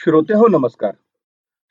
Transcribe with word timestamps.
श्रोते 0.00 0.34
हो 0.34 0.46
नमस्कार. 0.48 0.92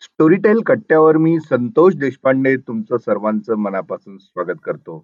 स्टोरीटेल 0.02 0.60
कट्ट्यावर 0.62 1.18
मी 1.18 1.38
संतोष 1.42 1.94
देशपांडे 1.96 2.56
तुमचं 2.58 2.98
सर्वांचं 2.98 3.58
मनापासून 3.60 4.18
स्वागत 4.18 4.60
करतो. 4.64 4.98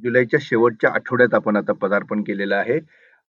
जुलैच्या 0.00 0.40
शेवटच्या 0.42 0.90
आठवड्यात 0.90 1.34
आपण 1.34 1.56
आता 1.56 1.72
पदार्पण 1.72 2.22
केलेलं 2.22 2.54
आहे 2.56 2.78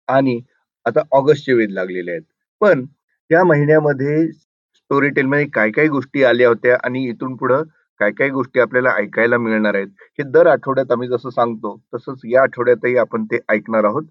आणि 0.08 0.38
आता 0.86 1.00
ऑगस्टचे 1.12 1.52
वेध 1.52 1.70
लागलेले 1.70 2.10
आहेत. 2.10 2.22
पण 2.60 2.84
या 3.30 3.44
महिन्यामध्ये 3.44 4.26
स्टोरीटेलमध्ये 4.32 5.46
काय 5.54 5.70
काय 5.70 5.88
गोष्टी 5.88 6.24
आल्या 6.24 6.48
होत्या 6.48 6.76
आणि 6.84 7.04
इथून 7.08 7.36
पुढं 7.36 7.62
काय 8.00 8.10
काय 8.10 8.28
गोष्टी 8.30 8.60
आपल्याला 8.60 8.94
ऐकायला 8.96 9.38
मिळणार 9.38 9.74
आहेत, 9.74 9.88
हे 10.18 10.30
दर 10.30 10.46
आठवड्यात 10.48 10.92
आम्ही 10.92 11.08
जसं 11.08 11.30
सांगतो 11.30 11.76
तसंच 11.94 12.20
या 12.24 12.42
आठवड्यातही 12.42 12.96
आपण 12.98 13.24
ते 13.24 13.38
ऐकणार 13.48 13.84
आहोत 13.84 14.04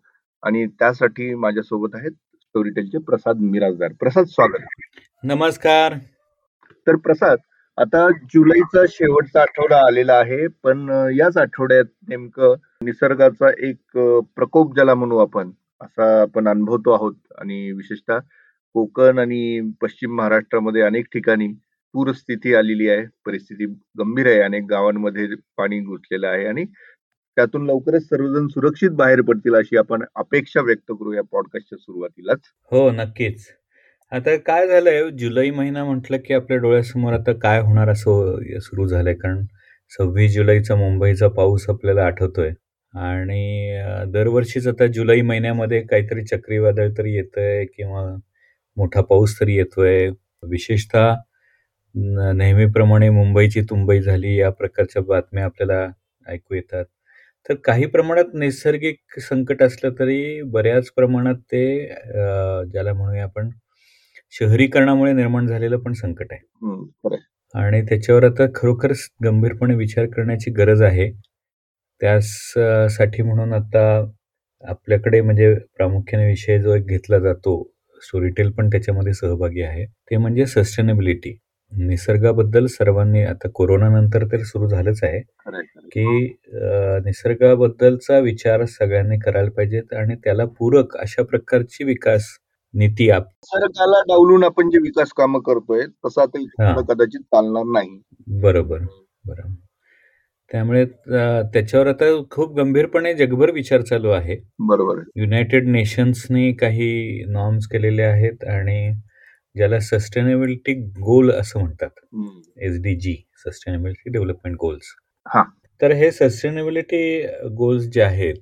आणि 0.43 0.65
त्यासाठी 0.69 1.33
माझ्यासोबत 1.35 1.95
आहेत 1.95 2.11
स्टोरीटेलचे 2.51 2.97
प्रसाद 2.97 3.37
मिराजदार. 3.39 3.91
प्रसाद 3.99 4.25
स्वागत. 4.25 4.63
नमस्कार. 5.23 5.93
तर 6.87 6.95
प्रसाद, 6.95 7.37
आता 7.77 8.07
जुलैचा 8.33 8.83
शेवटचा 8.89 9.41
आठवडा 9.41 9.77
आलेला 9.87 10.13
आहे, 10.13 10.47
पण 10.63 10.89
याच 11.15 11.37
आठवड्यात 11.37 11.85
नेमकं 12.09 12.55
निसर्गाचा 12.83 13.49
एक 13.67 13.97
प्रकोप 14.35 14.73
ज्याला 14.73 14.95
म्हणू 14.95 15.17
आपण, 15.17 15.51
असा 15.81 16.21
आपण 16.21 16.47
अनुभवतो 16.47 16.91
आहोत 16.91 17.15
आणि 17.37 17.71
विशेषतः 17.71 18.17
कोकण 18.75 19.19
आणि 19.19 19.71
पश्चिम 19.81 20.15
महाराष्ट्रामध्ये 20.17 20.81
अनेक 20.81 21.05
ठिकाणी 21.13 21.47
पूरस्थिती 21.93 22.53
आलेली 22.55 22.89
आहे. 22.89 23.05
परिस्थिती 23.25 23.65
गंभीर 23.99 24.27
आहे. 24.27 24.41
अनेक 24.41 24.63
गावांमध्ये 24.69 25.27
पाणी 25.57 25.79
घुसलेलं 25.79 26.27
आहे 26.27 26.45
आणि 26.47 26.63
त्यातून 27.35 27.65
लवकरच 27.65 28.03
सर्वजण 28.03 28.47
सुरक्षित 28.47 28.89
बाहेर 28.91 29.21
पडतील 29.21 29.55
अशी 29.55 29.77
आपण 29.77 30.03
अपेक्षा 30.15 30.61
व्यक्त 30.61 30.91
करू 30.91 31.13
या 31.13 31.21
पॉडकास्टच्या 31.31 31.77
सुरुवातीलाच. 31.77 32.39
हो, 32.71 32.89
नक्कीच. 32.91 33.45
आता 34.11 34.35
काय 34.37 34.67
झालंय, 34.67 35.09
जुलै 35.19 35.49
महिना 35.51 35.83
म्हटलं 35.85 36.17
की 36.25 36.33
आपल्या 36.33 36.57
डोळ्यासमोर 36.57 37.13
आता 37.13 37.33
काय 37.33 37.59
होणार 37.61 37.89
असं 37.89 38.37
सुरू 38.59 38.87
झालंय. 38.87 39.13
कारण 39.13 39.43
26 39.91 40.27
जुलैचा 40.33 40.75
मुंबईचा 40.75 41.27
पाऊस 41.27 41.69
आपल्याला 41.69 42.05
आठवतोय 42.05 42.51
आणि 42.93 43.81
दरवर्षीच 44.07 44.67
आता 44.67 44.87
जुलै 44.87 45.21
महिन्यामध्ये 45.21 45.81
काहीतरी 45.81 46.23
चक्रीवादळ 46.25 46.89
तरी 46.97 47.13
येतंय 47.15 47.65
किंवा 47.65 48.03
मोठा 48.77 49.01
पाऊस 49.01 49.39
तरी 49.39 49.55
येतोय. 49.55 50.09
विशेषतः 50.49 51.13
नेहमीप्रमाणे 52.35 53.09
मुंबईची 53.09 53.61
तुंबई 53.61 53.99
झाली, 54.01 54.35
या 54.39 54.49
प्रकारच्या 54.49 55.01
बातम्या 55.01 55.45
आपल्याला 55.45 55.87
ऐकू 56.27 56.55
येतात. 56.55 56.85
तर 57.49 57.55
काही 57.63 57.85
प्रमाणात 57.87 58.33
नैसर्गिक 58.35 59.19
संकट 59.21 59.61
असलं 59.63 59.91
तरी 59.99 60.41
बऱ्याच 60.51 60.89
प्रमाणात 60.91 61.35
ते 61.51 61.63
अ, 61.87 62.63
ज्याला 62.65 62.93
म्हणूया 62.93 63.23
आपण 63.23 63.49
शहरीकरणामुळे 64.33 65.13
निर्माण 65.13 65.47
झालेलं 65.47 65.77
पण 65.79 65.93
संकट 65.93 66.33
आहे. 66.33 66.41
हं. 66.63 66.85
आणि 67.55 67.81
त्याच्यावर 67.83 68.25
आता 68.25 68.45
खरोखरच 68.55 69.07
गंभीरपणे 69.25 69.75
विचार 69.75 70.05
करण्याची 70.07 70.51
गरज 70.53 70.81
आहे. 70.83 71.11
त्यास 72.01 72.31
अ, 72.57 72.87
साठी 72.91 73.23
म्हणून 73.23 73.53
आता 73.53 73.83
आपल्याकडे 74.63 75.21
म्हणजे 75.21 75.53
प्रामुख्याने 75.77 76.27
विषय 76.27 76.59
जो 76.59 76.75
एक 76.75 76.85
घेतला 76.87 77.19
जातो, 77.19 77.53
स्टोरीटेल 78.01 78.51
पण 78.51 78.69
त्याच्यामध्ये 78.69 79.13
सहभागी 79.13 79.61
आहे. 79.63 79.85
ते 79.85 80.17
म्हणजे 80.17 80.45
सस्टेनेबिलिटी. 80.47 81.35
निसर्गाबद्दल 81.71 82.65
सर्वांनी 82.65 83.23
आता 83.23 83.49
कोरोनानंतर 83.49 84.25
तर 84.25 84.43
सुरू 84.43 84.67
झालंच 84.67 84.99
आहे, 85.03 85.19
खरंय, 85.21 85.61
खरंय. 85.61 85.89
की 85.89 86.25
अ, 86.53 86.99
निसर्गाबद्दलचा 87.05 88.19
विचार 88.19 88.65
सगळ्यांनी 88.65 89.17
करायला 89.19 89.49
पाहिजेत 89.49 89.93
आणि 89.93 90.15
त्याला 90.15 90.45
पूरक 90.59 90.97
अशा 90.97 91.23
प्रकारची 91.23 91.83
विकास 91.83 92.27
नीती 92.73 93.09
आप 93.09 93.23
निसर्गाला 93.23 94.01
डावलून 94.07 94.43
आपण 94.43 94.69
जे 94.69 94.77
विकास 94.77 95.11
कामं 95.13 95.39
करतोय, 95.39 95.85
तसं 96.05 96.21
आता 96.21 96.39
हां. 96.63 96.81
कदाचित 96.83 97.21
चालणार 97.21 97.63
नाही. 97.73 97.99
बरोबर, 98.41 98.79
बरोबर. 99.25 99.53
त्यामुळे 100.51 100.81
अ, 100.83 101.41
त्याच्यावर 101.53 101.87
आता 101.87 102.05
खूप 102.31 102.55
गंभीरपणे 102.57 103.13
जगभर 103.13 103.51
विचार 103.51 103.81
चालू 103.81 104.09
आहे. 104.09 104.35
बरोबर 104.59 104.97
आहे. 104.97 105.21
युनायटेड 105.21 105.67
नेशन्सनी 105.67 106.51
काही 106.53 107.23
नॉर्म्स 107.29 107.67
केलेले 107.67 108.03
आहेत 108.03 108.43
आणि 108.45 108.91
ज्याला 109.55 109.79
सस्टेनेबिलिटी 109.79 110.73
गोल 110.99 111.31
असं 111.31 111.59
म्हणतात. 111.59 111.89
हं. 112.13 112.41
SDG, 112.61 113.15
sustainability 113.37 114.09
development 114.09 114.55
goals. 114.61 114.85
हां. 115.25 115.43
तर 115.81 115.91
हे 115.91 116.11
सस्टेनेबिलिटी 116.11 117.21
गोल्स 117.57 117.83
जे 117.83 118.01
आहेत. 118.01 118.35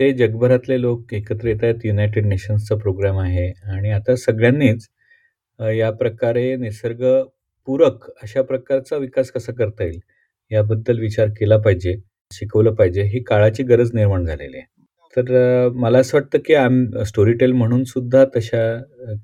ते 0.00 0.12
जगभरातले 0.12 0.80
लोक 0.80 1.14
एकत्र 1.14 1.48
येत 1.48 1.64
आहेत. 1.64 1.84
युनायटेड 1.84 2.26
नेशन्सचा 2.26 2.76
प्रोग्राम 2.76 3.18
आहे 3.18 3.48
आणि 3.72 3.90
आता 3.90 4.16
सगळ्यांनीच 4.16 4.88
या 5.60 5.90
प्रकारे 5.90 6.54
निसर्गपूरक 6.56 8.10
अशा 8.22 8.42
प्रकारचा 8.42 8.96
विकास 8.96 9.30
कसा 9.30 9.52
करता 9.52 9.84
येईल, 9.84 10.00
याबद्दल 10.50 10.98
विचार 11.00 11.28
केला 11.28 11.56
पाहिजे, 11.58 11.94
शिकवलं 12.32 12.74
पाहिजे. 12.74 13.02
ही 13.02 13.22
काळाची 13.22 13.62
गरज 13.62 13.90
निर्माण 13.94 14.24
झालेली 14.26 14.56
आहे. 14.56 14.66
तर 15.16 15.68
मला 15.74 15.98
असं 15.98 16.16
वाटतं 16.18 16.38
की 16.46 16.54
आम 16.54 16.84
स्टोरीटेल 17.06 17.52
म्हणून 17.52 17.84
सुद्धा 17.84 18.24
तशा 18.36 18.62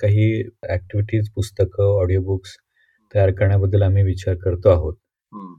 काही 0.01 0.27
ॲक्टिव्हिटीज, 0.65 1.28
पुस्तकं, 1.34 1.84
ऑडिओ 1.95 2.21
बुक्स 2.23 2.56
तयार 3.15 3.31
करण्याबद्दल 3.33 3.83
आम्ही 3.83 4.03
विचार 4.05 4.34
करतो 4.37 4.69
आहोत. 4.71 4.95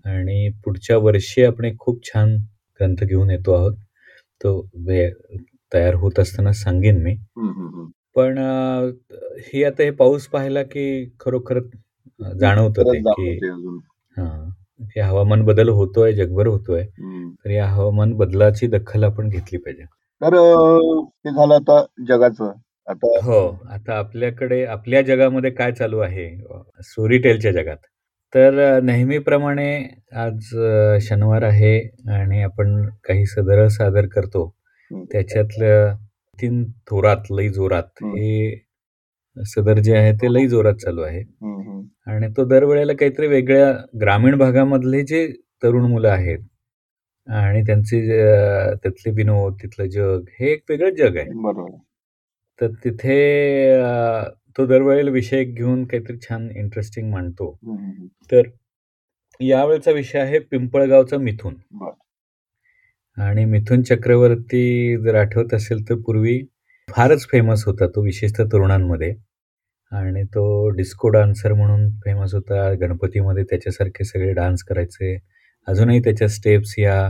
आणि 0.07 0.49
पुढच्या 0.65 0.97
वर्षी 0.97 1.43
आपण 1.45 1.65
एक 1.65 1.77
खूप 1.79 2.03
छान 2.05 2.35
ग्रंथ 2.79 3.03
घेऊन 3.05 3.29
येतो 3.31 3.53
आहोत. 3.53 3.75
तो 4.41 4.59
वे 4.87 5.09
तयार 5.71 5.95
होत 5.95 6.19
असताना 6.19 6.51
सांगेन 6.53 7.01
मी. 7.03 7.15
पण 8.15 8.37
हे 9.47 9.63
आता 9.65 9.83
हे 9.83 9.91
पाऊस 9.99 10.27
पाहिला 10.27 10.63
की 10.63 10.85
खरोखरच 11.19 11.69
अ, 12.19 12.31
जाणवतं 12.39 12.83
की. 13.13 13.29
हां, 14.17 14.49
हवामान 15.03 15.43
बदल 15.45 15.69
होतोय, 15.69 16.13
जगभर 16.13 16.47
होतोय. 16.47 16.83
तर 17.45 17.49
या 17.51 17.67
हवामान 17.67 18.13
बदलाची 18.15 18.67
दखल 18.69 19.03
आपण 19.03 19.29
घेतली 19.29 19.57
पाहिजे. 19.59 19.85
तर 20.21 20.33
अ, 20.35 21.01
ते 21.23 21.31
झालं 21.31 21.53
आता 21.55 21.81
जगाचं. 22.07 22.51
आता 22.87 23.07
हो, 23.23 23.39
आता 23.69 23.97
आपल्याकडे 23.97 24.63
आपल्या 24.67 25.01
जगामध्ये 25.01 25.51
काय 25.51 25.71
चालू 25.71 25.99
आहे 25.99 26.25
अ, 26.49 26.57
स्टोरीटेलच्या 26.83 27.51
जगात. 27.51 27.77
तर 28.33 28.59
अ, 28.61 28.79
नेहमीप्रमाणे 28.83 29.67
आज 30.17 30.53
अ, 30.57 30.97
शनिवार 31.01 31.43
आहे 31.43 31.77
आणि 32.11 32.41
आपण 32.43 32.81
काही 33.05 33.25
सदरं 33.25 33.67
सादर 33.69 34.07
करतो. 34.07 34.45
हं. 34.91 35.03
त्याच्यातलं 35.11 35.89
नितीन 35.91 36.63
थोरात, 36.89 37.31
लई 37.31 37.49
जोरात 37.49 38.03
हं. 38.03 38.09
हे 38.17 38.55
सदर 39.37 39.79
जे 39.79 39.95
आहे 39.97 40.13
ते 40.13 40.33
लई 40.33 40.47
जोरात 40.47 40.75
चालू 40.75 41.01
आहे. 41.01 41.19
हं, 41.21 41.59
हं. 41.61 41.81
आणि 42.07 42.27
तो 42.37 42.45
दरवेळेला 42.45 42.93
काहीतरी 42.93 43.27
वेगळ्या 43.27 43.71
ग्रामीण 44.01 44.37
भागामधले 44.37 45.01
जे 45.05 45.27
तरुण 45.63 45.85
मुलं 45.91 46.09
आहेत 46.09 46.39
आणि 47.27 47.61
त्यांचे 47.61 48.01
जे 48.01 48.17
त्यातले 48.75 49.11
विनोद, 49.11 49.53
तिथलं 49.63 49.87
जग, 49.89 50.23
हे 50.39 50.51
एक 50.51 50.63
वेगळंच 50.69 50.93
जग 50.97 51.17
आहे. 51.17 51.25
बरोबर. 51.43 51.77
तर 52.59 52.67
तिथे 52.85 53.17
अ, 53.73 54.23
तो 54.57 54.65
दरवेळेला 54.65 55.11
विषय 55.11 55.43
घेऊन 55.43 55.85
काहीतरी 55.85 56.17
छान 56.19 56.49
इंटरेस्टिंग 56.55 57.11
मांडतो. 57.11 57.51
हं, 57.63 57.75
हं, 57.77 57.91
हं. 57.99 58.07
तर 58.31 58.49
यावेळचा 59.39 59.91
विषय 59.91 60.19
आहे 60.19 60.39
पिंपळगावचा 60.39 61.17
मिथून. 61.17 61.55
बरं. 61.71 61.93
आणि 63.17 63.45
मिथुन 63.45 63.81
चक्रवर्ती 63.83 64.97
जर 64.97 65.15
आठवत 65.15 65.53
असेल 65.53 65.89
तर 65.89 65.95
पूर्वी 65.95 66.39
फारच 66.87 67.25
फेमस 67.31 67.63
होता 67.65 67.87
तो 67.87 68.01
विशेषतः 68.01 68.45
तरुणांमध्ये 68.45 69.13
आणि 69.91 70.23
तो 70.25 70.69
डिस्को 70.69 71.09
डान्सर 71.09 71.53
म्हणून 71.53 71.89
फेमस 71.97 72.33
होता. 72.35 72.71
गणपतीमध्ये 72.73 73.43
त्याच्यासारखे 73.43 74.03
सगळे 74.03 74.33
डान्स 74.33 74.63
करायचे. 74.63 75.15
अजूनही 75.67 75.99
त्याच्या 75.99 76.27
स्टेप्स 76.27 76.73
या 76.79 77.09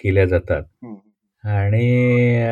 केल्या 0.00 0.24
जातात. 0.26 0.62
आणि 1.44 2.42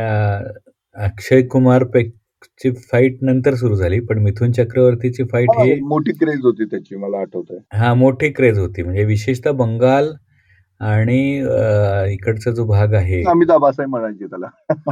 अक्षय 0.94 1.42
कुमार 1.42 1.84
पेकची 1.84 2.70
फाईट 2.70 3.18
नंतर 3.22 3.54
सुरू 3.54 3.74
झाली. 3.74 4.00
पण 4.00 4.18
मिथुन 4.18 4.52
चक्रवर्तीची 4.52 5.24
फाईट 5.24 5.50
हां, 5.50 5.68
मोठी 5.80 6.12
क्रेज 6.12 6.41
होती 6.42 6.65
त्याची 6.65 6.97
मला 6.97 7.18
आठवतंय. 7.18 7.59
हां, 7.72 7.97
मोठी 7.97 8.30
क्रेज 8.32 8.59
होती. 8.59 8.82
म्हणजे 8.82 9.04
विशेषतः 9.04 9.50
बंगाल 9.50 10.12
आणि 10.80 11.36
इकडचा 12.12 12.50
जो 12.50 12.65
भाग 12.65 12.94
आहे 12.94 13.22
म्हणायचे 13.22 14.26
त्याला. 14.26 14.47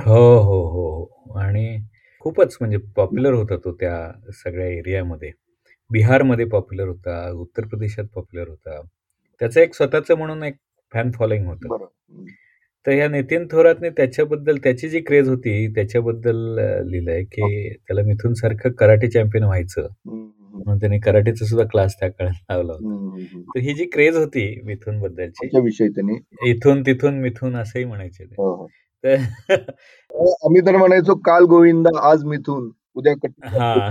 हो, 0.04 0.38
हो, 0.38 0.62
हो, 0.68 1.04
हो. 1.04 1.38
आणि 1.38 1.78
खूपच 2.20 2.56
म्हणजे 2.60 2.76
पॉप्युलर 2.96 3.32
होता 3.32 3.56
तो 3.56 3.72
त्या 3.72 4.10
सगळ्या 4.44 4.66
एरियामध्ये. 4.66 5.30
बिहारमध्ये 5.90 6.44
पॉप्युलर 6.44 6.88
होता, 6.88 7.30
उत्तर 7.30 7.66
प्रदेशात 7.66 8.04
पॉप्युलर 8.14 8.48
होता. 8.48 8.80
त्याचं 9.40 9.60
एक 9.60 9.74
स्वतःचं 9.74 10.14
म्हणून 10.14 10.42
एक 10.42 10.54
फॅन 10.92 11.10
फॉलोइंग 11.10 11.46
होतं. 11.46 11.84
हं. 11.84 12.24
तर 12.86 12.92
ह्या 12.92 13.08
नितीन 13.08 13.46
थोरातने 13.50 13.90
त्याच्याबद्दल 13.90 14.56
त्याची 14.56 14.88
जी 14.88 15.00
क्रेज 15.00 15.28
होती 15.28 15.74
त्याच्याबद्दल 15.74 16.36
लिहिलंय 16.86 17.24
की 17.24 17.74
त्याला 17.74 18.02
मिथुनसारखं 18.02 18.70
कराटे 18.70 19.08
चॅम्पियन 19.08 19.44
व्हायचं. 19.44 19.80
हं, 19.80 20.12
हं, 20.12 20.18
हं. 20.18 20.58
म्हणून 20.58 20.76
त्याने 20.78 20.98
कराटेचा 20.98 21.44
सुद्धा 21.44 21.66
क्लास 21.66 21.94
त्या 22.00 22.08
काळात 22.08 22.32
लावला 22.50 22.72
हं, 22.72 22.78
होता. 22.82 23.16
हं, 23.16 23.26
हं. 23.34 23.42
तर 23.42 23.60
ही 23.60 23.74
जी 23.74 23.84
क्रेज 23.84 24.16
होती 24.16 24.60
त्याच्याविषयी 24.76 25.88
त्यांनी 25.88 26.14
इथून 26.50 26.82
तिथून 26.82 27.14
मिथून 27.14 27.56
असंही 27.56 27.84
म्हणायचे 27.84 28.24
ते. 28.24 28.34
हो, 28.38 28.54
हो. 28.54 28.66
तर 29.04 29.14
आम्ही 30.42 30.60
तर 30.66 30.76
म्हणायचो 30.76 31.14
काल 31.14 31.44
गोविंदा 31.44 32.10
आज 32.10 32.24
मिथून, 32.24 32.70
उद्या. 32.98 33.14
हां. 33.60 33.90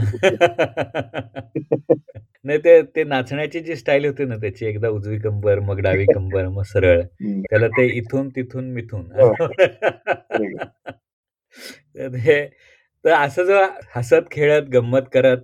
नाही 2.46 2.60
ते 2.60 2.82
ते 2.96 3.04
नाचण्याची 3.04 3.60
जी 3.60 3.76
स्टाईल 3.76 4.06
होती 4.06 4.26
ना 4.26 4.36
त्याची 4.36 4.66
एकदा 4.66 4.90
उजवी 4.90 5.20
कंबर 5.20 5.60
मग 5.60 5.80
डावी 5.80 6.06
कंबर 6.06 6.48
मग 6.48 6.64
सरळ. 6.64 7.02
त्याला 7.22 7.68
ते 7.68 7.86
इथून 7.88 8.30
तिथून 8.30 8.72
मिथून. 8.72 9.06
हो. 9.12 9.34
हे 12.18 12.46
तर 13.06 13.12
असं 13.12 13.44
जो 13.44 13.62
हसत 13.96 14.32
खेळत 14.32 14.70
गंमत 14.70 15.02
करत 15.14 15.44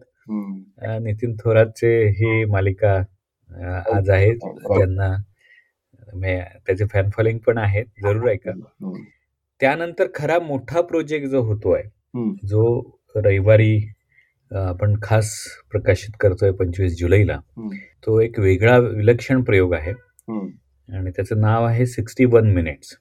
नितीन 1.01 1.35
थोरातचे 1.35 1.89
ही 2.09 2.43
मालिका 2.45 2.93
आज 3.97 4.09
आहे 4.09 4.33
ज्यांना 4.33 5.15
त्याचे 6.67 6.85
फॅन 6.85 7.09
फॉलोइंग 7.09 7.39
पण 7.39 7.57
आहेत. 7.57 7.85
जरूर 8.03 8.29
ऐका. 8.29 8.51
त्यानंतर 9.61 10.07
खरा 10.15 10.39
मोठा 10.39 10.81
प्रोजेक्ट 10.81 11.27
जो 11.27 11.41
होतोय 11.41 11.81
जो 12.47 12.63
रविवारी 13.15 13.77
आपण 14.51 14.95
खास 15.03 15.31
प्रकाशित 15.71 16.15
करतोय 16.19 16.51
पंचवीस 16.59 16.97
जुलैला. 16.99 17.39
तो 18.05 18.19
एक 18.21 18.39
वेगळा 18.39 18.77
विलक्षण 18.77 19.41
प्रयोग 19.43 19.73
आहे. 19.73 19.91
आणि 20.89 21.11
त्याचं 21.15 21.39
नाव 21.41 21.65
आहे 21.65 21.85
सिक्स्टी 21.85 22.25
वन 22.25 22.51
मिनिट्स. 22.53 22.95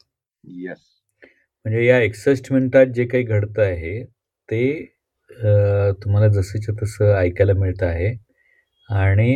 म्हणजे 1.64 1.84
या 1.86 1.98
एकसष्ट 2.02 2.52
मिनिटात 2.52 2.86
जे 2.94 3.04
काही 3.06 3.24
घडतं 3.24 3.62
आहे 3.62 4.02
ते 4.48 4.64
तुम्हाला 6.02 6.28
जसंच्या 6.28 6.74
तसं 6.82 7.14
ऐकायला 7.16 7.52
मिळतं 7.58 7.86
आहे. 7.86 8.12
आणि 8.88 9.30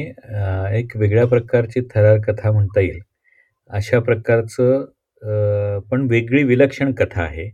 एक 0.79 0.97
वेगळ्या 0.97 1.27
प्रकारची 1.27 1.81
थरार 1.95 2.19
कथा 2.27 2.51
म्हणता 2.53 2.81
येईल. 2.81 2.99
अशा 3.71 3.99
प्रकारचं 4.01 4.85
पण 5.91 6.07
वेगळी 6.11 6.43
विलक्षण 6.45 6.93
कथा 6.95 7.23
आहे. 7.23 7.49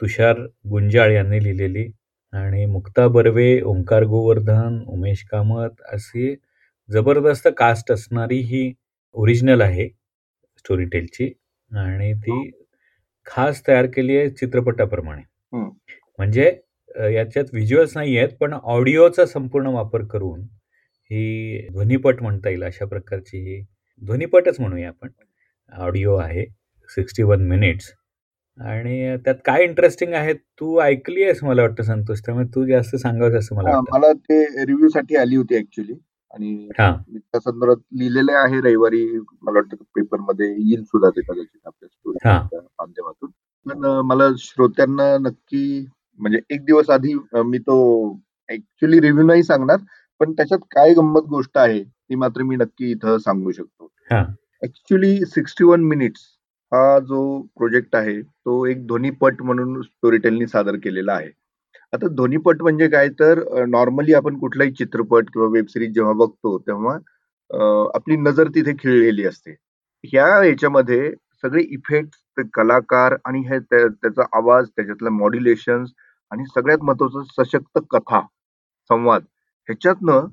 तुषार 0.00 0.38
गुंजाळ 0.70 1.12
यांनी 1.12 1.42
लिहिलेली 1.44 1.86
आणि 2.32 2.64
मुक्ता 2.66 3.06
बर्वे 3.08 3.60
ओंकार 3.66 4.04
गोवर्धन 4.04 4.78
उमेश 4.88 5.22
कामत 5.30 5.80
अशी 5.92 6.34
जबरदस्त 6.88 7.48
कास्ट 7.58 7.92
असणारी 7.92 8.38
ही 8.42 8.72
ओरिजिनल 9.14 9.60
आहे 9.60 9.88
स्टोरी 10.58 10.84
टेलची 10.84 11.32
आणि 11.70 12.12
ती 12.16 12.50
खास 13.26 13.62
तयार 13.68 13.86
केली 13.86 14.16
आहे 14.16 14.30
चित्रपटाप्रमाणे. 14.30 15.22
म्हणजे 16.18 16.46
याच्यात 17.14 17.44
व्हिज्युअल्स 17.52 17.96
नाही 17.96 18.16
आहेत 18.18 18.36
पण 18.40 18.52
ऑडिओचा 18.54 19.26
संपूर्ण 19.26 19.68
वापर 19.74 20.04
करून 20.04 20.40
ही 21.10 21.66
ध्वनीपट 21.72 22.22
म्हणता 22.22 22.48
येईल 22.48 22.62
अशा 22.64 22.86
प्रकारची 22.86 23.38
ही 23.38 23.60
ध्वनीपटच 24.02 24.60
म्हणूया 24.60 24.88
आपण. 24.88 25.08
ऑडिओ 25.72 26.16
आहे 26.16 26.44
सिक्स्टी 26.90 27.22
वन 27.22 27.46
मिनिट्स 27.48 27.92
आणि 28.58 29.16
त्यात 29.24 29.34
काय 29.44 29.62
इंटरेस्टिंग 29.64 30.12
आहे 30.14 30.32
तू 30.34 30.78
ऐकली 30.80 31.22
आहेस 31.24 31.42
मला 31.44 31.62
वाटतं 31.62 31.82
संतोष? 31.82 32.20
त्यामुळे 32.24 32.46
तू 32.54 32.64
जास्त 32.66 32.96
सांगावं 32.96 33.38
असं 33.38 33.56
मला 33.56 33.80
मला 33.90 34.12
ते 34.12 34.44
रिव्ह्यू 34.66 34.88
साठी 34.88 35.16
आली 35.16 35.36
होती 35.36 35.56
ऍक्च्युली 35.58 35.92
आणि 36.34 36.68
त्या 37.16 37.40
संदर्भात 37.40 37.76
लिहिलेले 37.98 38.32
आहे 38.38 38.60
रविवारी 38.60 39.04
मला 39.42 39.58
वाटतं 39.58 39.76
पेपरमध्ये 39.94 40.48
येईल 40.48 40.82
सुद्धा 40.82 41.08
ते 41.10 41.20
कदाचित 41.22 41.66
आपल्या 41.66 42.60
माध्यमातून. 42.60 43.30
पण 43.66 43.86
मला 44.06 44.28
श्रोत्यांना 44.38 45.16
नक्की 45.20 45.86
म्हणजे 46.20 46.38
एक 46.50 46.64
दिवस 46.64 46.90
आधी 46.90 47.14
मी 47.46 47.58
तो 47.58 47.76
ऍक्च्युली 48.48 49.00
रिव्ह्यू 49.00 49.26
नाही 49.26 49.42
सांगणार 49.42 49.78
पण 50.20 50.32
त्याच्यात 50.32 50.60
काय 50.70 50.92
गंमत 50.94 51.26
गोष्ट 51.28 51.58
आहे 51.58 51.82
ती 51.82 52.14
मात्र 52.14 52.42
मी 52.42 52.56
नक्की 52.56 52.90
इथं 52.90 53.18
सांगू 53.18 53.52
शकतो. 53.52 53.90
ऍक्च्युली 54.62 55.16
सिक्स्टी 55.26 55.64
वन 55.64 55.84
मिनिट्स 55.84 56.20
हा 56.72 56.98
जो 57.06 57.20
प्रोजेक्ट 57.58 57.94
आहे 57.96 58.20
तो 58.22 58.64
एक 58.66 58.86
ध्वनीपट 58.86 59.40
म्हणून 59.42 59.80
स्टोरीटेलनी 59.82 60.46
सादर 60.46 60.76
केलेला 60.84 61.12
आहे. 61.12 61.30
आता 61.92 62.08
ध्वनीपट 62.16 62.62
म्हणजे 62.62 62.88
काय? 62.88 63.08
तर 63.20 63.40
नॉर्मली 63.68 64.14
आपण 64.14 64.38
कुठलाही 64.38 64.72
चित्रपट 64.78 65.30
किंवा 65.32 65.48
वेब 65.52 65.66
सिरीज 65.70 65.94
जेव्हा 65.94 66.12
बघतो 66.18 66.56
तेव्हा 66.66 66.94
आपली 67.96 68.16
नजर 68.18 68.48
तिथे 68.54 68.72
खिळलेली 68.80 69.24
असते. 69.26 69.52
ह्या 70.04 70.26
याच्यामध्ये 70.44 71.10
सगळे 71.44 71.62
इफेक्ट 71.74 72.40
कलाकार 72.54 73.16
आणि 73.26 73.40
हे 73.48 73.58
त्याचा 73.70 74.22
आवाज 74.38 74.68
त्याच्यातलं 74.76 75.10
मॉड्युलेशन 75.12 75.84
आणि 76.32 76.44
सगळ्यात 76.54 76.82
महत्वाचं 76.84 77.22
सशक्त 77.38 77.78
कथा 77.92 78.20
संवाद 78.90 79.22
ह्याच्यातनं 79.68 80.26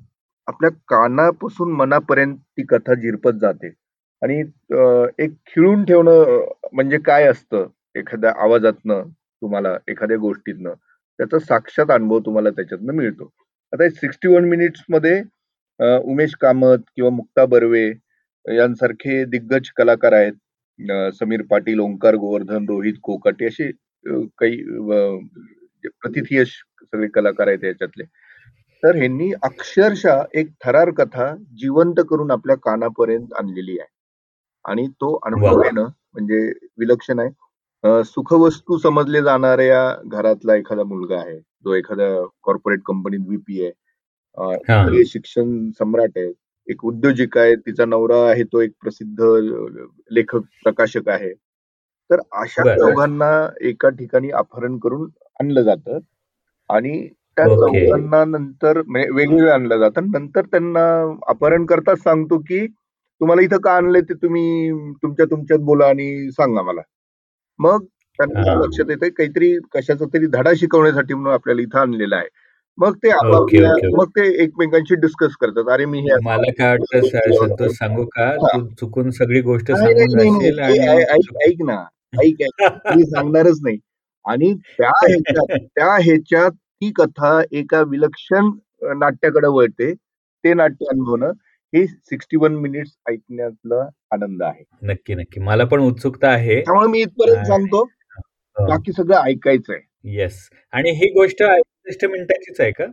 आपल्या 0.48 0.70
कानापासून 0.88 1.72
मनापर्यंत 1.76 2.36
ती 2.38 2.62
कथा 2.68 2.94
झिरपत 2.94 3.38
जाते. 3.40 3.70
आणि 4.22 4.38
एक 5.24 5.32
खिळून 5.46 5.84
ठेवणं 5.84 6.44
म्हणजे 6.72 6.98
काय 7.06 7.26
असतं? 7.26 7.66
एखाद्या 7.96 8.32
आवाजातनं 8.44 9.02
तुम्हाला 9.42 9.76
एखाद्या 9.88 10.16
गोष्टीतनं. 10.18 10.72
त्याचा 11.18 11.38
साक्षात 11.38 11.90
अनुभव 11.90 12.18
तुम्हाला 12.26 12.50
त्याच्यातनं 12.50 12.92
मिळतो. 12.94 13.30
आता 13.72 13.88
सिक्स्टी 13.90 14.28
वन 14.28 14.44
मिनिट्समध्ये 14.48 15.20
उमेश 16.10 16.34
कामत 16.40 16.78
किंवा 16.96 17.10
मुक्ता 17.16 17.44
बर्वे 17.46 17.86
यांसारखे 18.44 19.24
दिग्गज 19.30 19.70
कलाकार 19.76 20.12
आहेत. 20.12 20.32
समीर 21.18 21.42
पाटील 21.50 21.80
ओंकार 21.80 22.14
गोवर्धन 22.16 22.64
रोहित 22.68 22.94
कोकाटे 23.02 23.46
असे 23.46 23.70
काही 24.38 24.56
प्रतिथियश 26.02 26.48
सगळे 26.82 27.08
कलाकार 27.14 27.48
आहेत 27.48 27.64
याच्यातले. 27.64 28.04
तर 28.82 28.96
ह्यांनी 28.96 29.30
अक्षरशः 29.42 30.22
एक 30.40 30.48
थरार 30.64 30.90
कथा 30.98 31.34
जिवंत 31.60 32.00
करून 32.10 32.30
आपल्या 32.30 32.56
कानापर्यंत 32.64 33.32
आणलेली 33.40 33.78
आहे. 33.80 33.88
आणि 34.64 34.86
तो 35.00 35.14
अनुभव 35.26 35.62
येणं 35.64 35.82
म्हणजे 35.84 36.46
विलक्षण 36.78 37.18
आहे. 37.18 38.02
सुखवस्तू 38.04 38.76
समजले 38.78 39.22
जाणाऱ्या 39.22 39.82
घरातला 40.06 40.54
एखादा 40.56 40.84
मुलगा 40.84 41.18
आहे. 41.20 41.38
जो 41.38 41.74
एखाद्या 41.74 42.08
कॉर्पोरेट 42.42 42.80
कंपनीत 42.86 43.20
व्हीपी 43.26 43.62
आहे. 43.64 45.04
शिक्षण 45.06 45.70
सम्राट 45.78 46.18
आहे. 46.18 46.32
एक 46.68 46.84
उद्योजिका 46.84 47.40
आहे. 47.40 47.54
तिचा 47.56 47.84
नवरा 47.84 48.18
आहे. 48.30 48.42
तो 48.44 48.60
एक 48.60 48.72
प्रसिद्ध 48.82 49.20
लेखक 50.12 50.42
प्रकाशक 50.64 51.08
आहे. 51.08 51.32
तर 52.10 52.20
अशा 52.32 52.62
दोघांना 52.76 53.30
एका 53.68 53.88
ठिकाणी 53.88 54.30
अपहरण 54.30 54.78
करून 54.78 55.08
आणलं 55.40 55.62
जातं. 55.62 55.98
आणि 56.70 57.08
त्या 57.36 57.46
चौघांना 57.46 58.24
नंतर 58.24 58.80
म्हणजे 58.86 59.10
वेगवेगळं 59.14 59.50
आणलं 59.52 59.78
जातं. 59.78 60.10
नंतर 60.12 60.46
त्यांना 60.46 60.86
अपहरण 61.28 61.64
करताच 61.66 62.02
सांगतो 62.02 62.38
की 62.38 62.66
तुम्हाला 63.20 63.42
इथं 63.42 63.58
का 63.58 63.72
आणलंय 63.72 64.00
ते 64.00 64.14
तुम्ही 64.14 64.70
तुमच्या 65.02 65.26
तुमच्यात 65.26 65.60
बोला 65.60 65.86
आणि 65.86 66.30
सांगा 66.30 66.62
मला. 66.62 66.80
मग 67.58 67.84
त्यांना 68.18 68.54
लक्षात 68.54 68.90
येते 68.90 69.08
काहीतरी 69.10 69.58
कशाचा 69.74 70.04
तरी 70.04 70.26
धडा 70.26 70.52
शिकवण्यासाठी 70.56 71.14
म्हणून 71.14 71.32
आपल्याला 71.32 71.62
इथं 71.62 71.78
आणलेलं 71.78 72.16
आहे. 72.16 72.28
मग 72.78 72.96
ते 72.96 73.10
मग 73.96 74.08
ते 74.08 74.26
एकमेकांशी 74.44 74.94
डिस्कस 74.94 75.36
करतात. 75.40 75.68
अरे 75.72 75.84
मी 75.84 76.02
मला 76.24 76.52
काय 76.58 76.76
वाटतं 76.76 77.68
सांगू 77.68 78.04
का? 78.04 78.34
तू 78.36 78.66
चुकून 78.80 79.10
सगळी 79.10 79.40
गोष्ट 79.40 79.70
ऐक 79.70 81.62
ना. 81.64 81.84
ऐक 82.22 82.42
मी 82.96 83.02
सांगणारच 83.02 83.58
नाही. 83.62 83.78
आणि 84.24 84.52
त्या 84.78 84.90
ह्याच्यात 85.08 85.58
त्या 85.76 85.94
ह्याच्यात 85.96 86.50
ती 86.50 86.92
कथा 86.96 87.40
एका 87.52 87.82
विलक्षण 87.82 88.50
नाट्याकडे 88.98 89.48
वळते. 89.48 89.92
ते 90.44 90.54
नाट्य 90.54 90.86
अनुभवणं. 90.90 91.32
हे 91.72 91.86
सिक्स्टी 91.86 92.36
वन 92.36 92.54
मिनिट्स 92.56 92.90
ऐकण्यातला 93.10 93.80
आनंद 94.12 94.42
आहे. 94.42 94.64
नक्की 94.82 95.14
नक्की. 95.14 95.40
मला 95.40 95.64
पण 95.64 95.80
उत्सुकता 95.80 96.28
आहे. 96.28 96.60
त्यामुळे 96.60 96.88
मी 96.88 97.00
इथपर्यंत 97.00 97.46
सांगतो 97.46 97.84
बाकी 98.56 98.92
सगळं 98.92 99.16
ऐकायचंय 99.24 99.80
येस 100.12 100.48
आणि 100.72 100.90
ही 100.90 101.10
गोष्ट 101.12 101.42
एकसष्ट 101.42 102.04
मिनिटाचीच 102.04 102.60
आहे 102.60 102.70
का? 102.72 102.86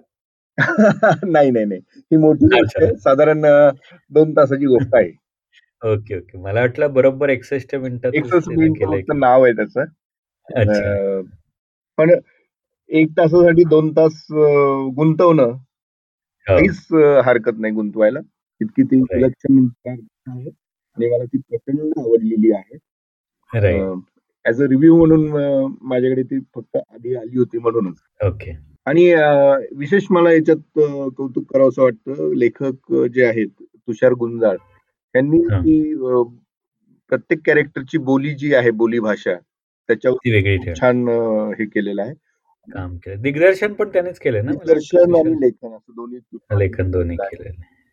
नाही 1.27 1.51
नाही 1.51 1.65
नाही. 1.65 1.79
ही 2.11 2.17
मोठी 2.17 2.45
गोष्ट 2.45 2.77
आहे. 2.83 2.95
साधारण 2.95 3.41
दोन 4.11 4.31
तासाची 4.31 4.65
गोष्ट 4.65 4.95
आहे. 4.95 5.09
Okay 5.85 6.17
okay. 6.17 6.37
मला 6.37 6.59
वाटलं 6.59 6.93
बरोबर 6.93 7.29
एकसष्ट 7.29 7.75
मिनिटात 7.75 8.11
एकसष्ट 8.15 8.49
मिनिट 8.49 9.11
नाव 9.15 9.43
आहे 9.43 9.53
त्याचं. 9.53 11.21
पण 11.97 12.11
एक 12.89 13.09
तासासाठी 13.17 13.63
दोन 13.63 13.91
तास 13.91 14.25
गुंतवणं 14.95 15.43
हो. 15.43 15.57
काहीच 16.47 16.87
हरकत 17.25 17.59
नाही 17.59 17.73
गुंतवायला. 17.73 18.19
इतकी 18.61 18.83
ती 18.83 18.99
विलक्षण 19.03 19.65
आहे 19.87 20.49
आणि 20.97 21.09
मला 21.09 21.23
ती 21.23 21.37
प्रचंड 21.39 21.99
आवडलेली 21.99 22.51
आहे. 22.51 22.77
ऍज 24.45 24.61
अ 24.61 24.65
रिव्ह्यू 24.69 24.95
म्हणून 24.97 25.27
माझ्याकडे 25.81 26.23
ती 26.23 26.39
फक्त 26.55 26.77
आधी 26.77 27.15
आली 27.15 27.37
होती 27.37 27.57
म्हणूनच. 27.57 27.95
ओके 28.25 28.51
आणि 28.87 29.05
विशेष 29.77 30.05
मला 30.09 30.31
याच्यात 30.31 30.79
कौतुक 31.17 31.43
करावं 31.53 31.69
असं 31.69 31.81
वाटतं 31.83 32.33
लेखक 32.37 32.93
जे 33.13 33.25
आहेत 33.25 33.47
तुषार 33.61 34.13
गुंजाळ 34.13 34.57
त्यांनी 35.15 35.39
ती 35.47 35.95
प्रत्येक 37.11 37.39
कॅरेक्टरची 37.45 37.97
बोली 38.03 38.33
जी 38.33 38.53
आहे 38.55 38.71
बोली 38.73 38.99
भाषा 38.99 39.35
त्याच्यावर 39.89 40.73
छान 40.75 41.07
हे 41.59 41.65
केलेलं 41.65 42.01
आहे. 42.01 42.13
काम 42.69 42.95
केलं. 42.97 43.21
दिग्दर्शन 43.21 43.73
पण 43.73 43.89
त्यानेच 43.89 44.19
केलं 44.19 44.45
ना? 44.45 44.51
दिग्दर्शन 44.51 45.15
आणि 45.15 45.33
लेखन 45.41 45.73
असं 45.73 45.93
दोन्ही 45.95 46.19
लेखन 46.59 46.91
दोन्ही 46.91 47.17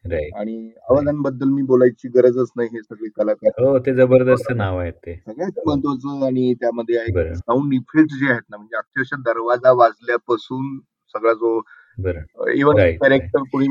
आणि 0.04 0.70
आवाजांबद्दल 0.90 1.48
मी 1.48 1.62
बोलायची 1.62 2.08
गरजच 2.08 2.50
नाही 2.56 2.68
हे 2.72 2.80
सगळे 2.80 3.08
कलाकार. 3.16 3.62
हो 3.64 3.78
ते 3.78 3.94
जबरदस्त 3.94 4.52
नाव 4.52 4.78
आहेत 4.78 4.92
ते. 4.96 5.14
सगळ्यात 5.16 5.60
महत्वाचं 5.66 6.24
आणि 6.26 6.52
त्यामध्ये 6.60 7.34
साऊंड 7.34 7.74
इफेक्ट 7.74 8.14
जे 8.14 8.30
आहेत 8.30 8.42
ना 8.50 8.56
म्हणजे 8.56 8.76
अक्षरशः 8.76 9.22
दरवाजा 9.24 9.72
वाजल्यापासून 9.72 10.78
सगळा 11.14 11.32
जो 11.34 11.60
इव्हन 11.98 12.76
कॅरेक्टर 12.98 13.42
कोणी 13.52 13.66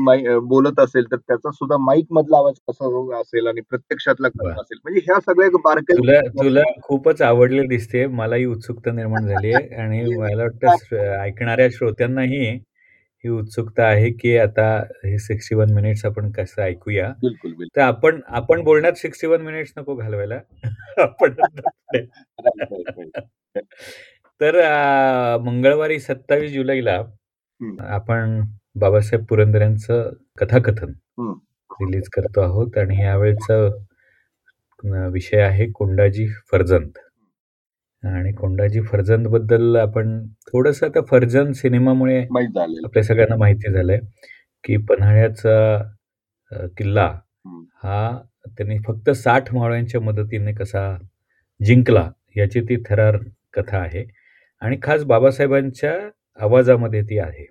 बोलत 0.48 0.78
असेल 0.80 1.04
तर 1.12 1.16
त्याचा 1.18 1.50
सुद्धा 1.50 1.76
माईक 1.76 2.06
मधला 2.10 2.36
आवाज 2.36 2.54
कसा 2.68 3.20
असेल 3.20 3.46
आणि 3.46 3.60
प्रत्यक्षातला 3.60 4.28
कसा 4.28 4.60
असेल 4.60 4.78
म्हणजे 4.84 5.00
ह्या 5.04 5.18
सगळ्या 5.20 5.48
बारकाई 5.64 5.96
तुला 5.98 6.20
तुला 6.38 6.62
खूपच 6.82 7.22
आवडले 7.22 7.66
दिसते. 7.66 8.06
मलाही 8.06 8.44
उत्सुकता 8.44 8.92
निर्माण 8.92 9.26
झाली 9.26 9.52
आहे 9.52 9.74
आणि 9.74 10.02
मला 10.18 10.42
वाटतं 10.42 11.18
ऐकणाऱ्या 11.20 11.68
श्रोत्यांनाही 11.72 12.58
ही 13.24 13.30
उत्सुकता 13.30 13.84
आहे 13.86 14.10
की 14.12 14.36
आता 14.36 14.64
हे 15.04 15.18
सिक्स्टी 15.18 15.54
वन 15.54 15.72
मिनिट्स 15.74 16.04
आपण 16.06 16.30
कसं 16.32 16.62
ऐकूया. 16.62 17.08
बिलकुल 17.20 17.66
तर 17.76 17.80
आपण 17.82 18.20
आपण 18.30 18.62
बोलण्यात 18.64 18.94
सिक्स्टी 18.94 19.26
वन 19.26 19.42
मिनिट्स 19.42 19.72
नको 19.78 19.94
घालवायला. 19.96 20.38
आपण 20.98 21.34
तर 24.40 24.58
मंगळवारी 25.44 25.98
सत्तावीस 26.00 26.52
जुलैला 26.52 26.96
आपण 27.90 28.40
बाबासाहेब 28.76 29.24
पुरंदर 29.26 29.62
यांचं 29.62 30.10
कथाकथन 30.40 30.92
रिलीज 31.70 32.08
करतो 32.08 32.40
आहोत. 32.40 32.78
आणि 32.78 33.02
यावेळेचा 33.02 33.58
विषय 35.12 35.40
आहे 35.42 35.70
कोंडाजी 35.72 36.26
फर्जंत 36.52 36.98
आणि 38.02 38.32
कोंडाजी 38.32 38.80
फर्जंत 38.82 39.26
बद्दल 39.26 39.76
आपण 39.76 40.18
थोडस 40.46 40.82
आता 40.84 41.00
फर्जंत 41.10 41.54
सिनेमामुळे 41.54 42.18
आपल्या 42.84 43.02
सगळ्यांना 43.02 43.36
माहिती 43.36 43.72
झालंय 43.72 43.98
की 44.64 44.76
पन्हाळ्याचा 44.88 45.82
किल्ला 46.78 47.06
हा 47.84 48.10
त्यांनी 48.48 48.78
फक्त 48.86 49.10
साठ 49.10 49.54
मावळ्यांच्या 49.54 50.00
मदतीने 50.00 50.52
कसा 50.52 50.82
जिंकला 51.60 52.10
याची 52.36 52.60
ती 52.60 52.76
थरार 52.88 53.16
कथा 53.54 53.78
आहे. 53.78 54.04
आणि 54.62 54.76
खास 54.82 55.04
बाबासाहेबांच्या 55.04 55.92
आवाजामध्ये 56.40 57.02
ती 57.02 57.18
आहे. 57.18 57.46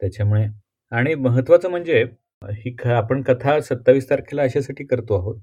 त्याच्यामुळे 0.00 0.46
आणि 0.92 1.14
महत्वाचं 1.14 1.70
म्हणजे 1.70 2.02
ही 2.42 2.74
आपण 2.86 3.22
कथा 3.22 3.60
सत्तावीस 3.60 4.08
तारखेला 4.10 4.42
अशासाठी 4.42 4.84
करतो 4.84 5.18
आहोत 5.18 5.40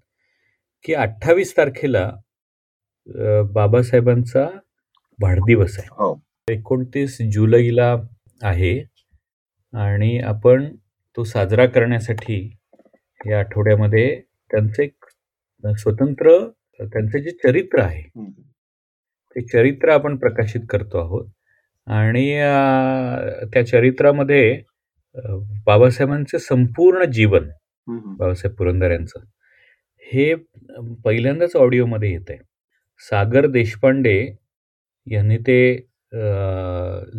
की 0.86 0.94
अठ्ठावीस 0.96 1.56
तारखेला 1.58 2.10
बाबासाहेबांचा 3.54 4.48
वाढदिवस 5.20 5.78
आहे. 5.80 5.88
हो. 5.92 6.14
एकोणतीस 6.48 7.18
जुलैला 7.34 7.96
आहे 8.42 8.78
आणि 9.74 10.18
आपण 10.20 10.68
तो 11.18 11.24
साजरा 11.24 11.66
करण्यासाठी 11.66 12.40
या 13.22 13.40
आठवड्यामध्ये 13.40 14.08
त्यांचं 14.52 14.84
एक 14.84 15.06
स्वतंत्र 15.64 16.38
त्यांचं 16.82 17.18
जे 17.20 17.32
चरित्र 17.44 17.82
आहे 17.82 18.02
ते 19.36 19.42
चरित्र 19.48 19.90
आपण 19.92 20.16
प्रकाशित 20.18 20.62
करतो 20.70 20.98
आहोत. 21.00 21.28
आणि 21.88 22.26
त्या 23.54 23.66
चरित्रामध्ये 23.68 24.62
बाबासाहेबांचं 25.66 26.38
संपूर्ण 26.38 27.06
जीवन 27.12 27.50
बाबासाहेब 27.88 28.56
पुरंदर 28.58 28.92
यांचं 28.92 29.20
हे 30.04 30.34
पहिल्यांदाच 31.06 31.56
ऑडिओमध्ये 31.56 32.12
येत 32.12 32.30
आहे 32.30 32.40
सागर 33.02 33.46
देशपांडे 33.52 34.18
यांनी 35.08 35.38
ते 35.48 35.60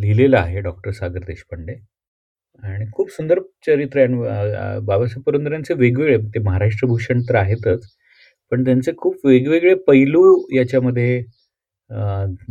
लिहिलेलं 0.00 0.36
आहे 0.38 0.60
डॉक्टर 0.60 0.90
सागर 0.92 1.24
देशपांडे. 1.26 1.74
आणि 2.62 2.86
खूप 2.94 3.10
सुंदर 3.12 3.40
चरित्र 3.66 4.00
आहे. 4.00 4.80
बाबासाहेब 4.86 5.22
पुरंदर 5.24 5.52
यांचे 5.52 5.74
वेगवेगळे 5.74 6.16
ते 6.34 6.38
महाराष्ट्र 6.44 6.86
भूषण 6.88 7.20
तर 7.28 7.34
आहेतच 7.36 7.86
पण 8.52 8.64
त्यांचे 8.64 8.92
खूप 8.98 9.26
वेगवेगळे 9.26 9.74
पैलू 9.88 10.24
याच्यामध्ये 10.56 11.22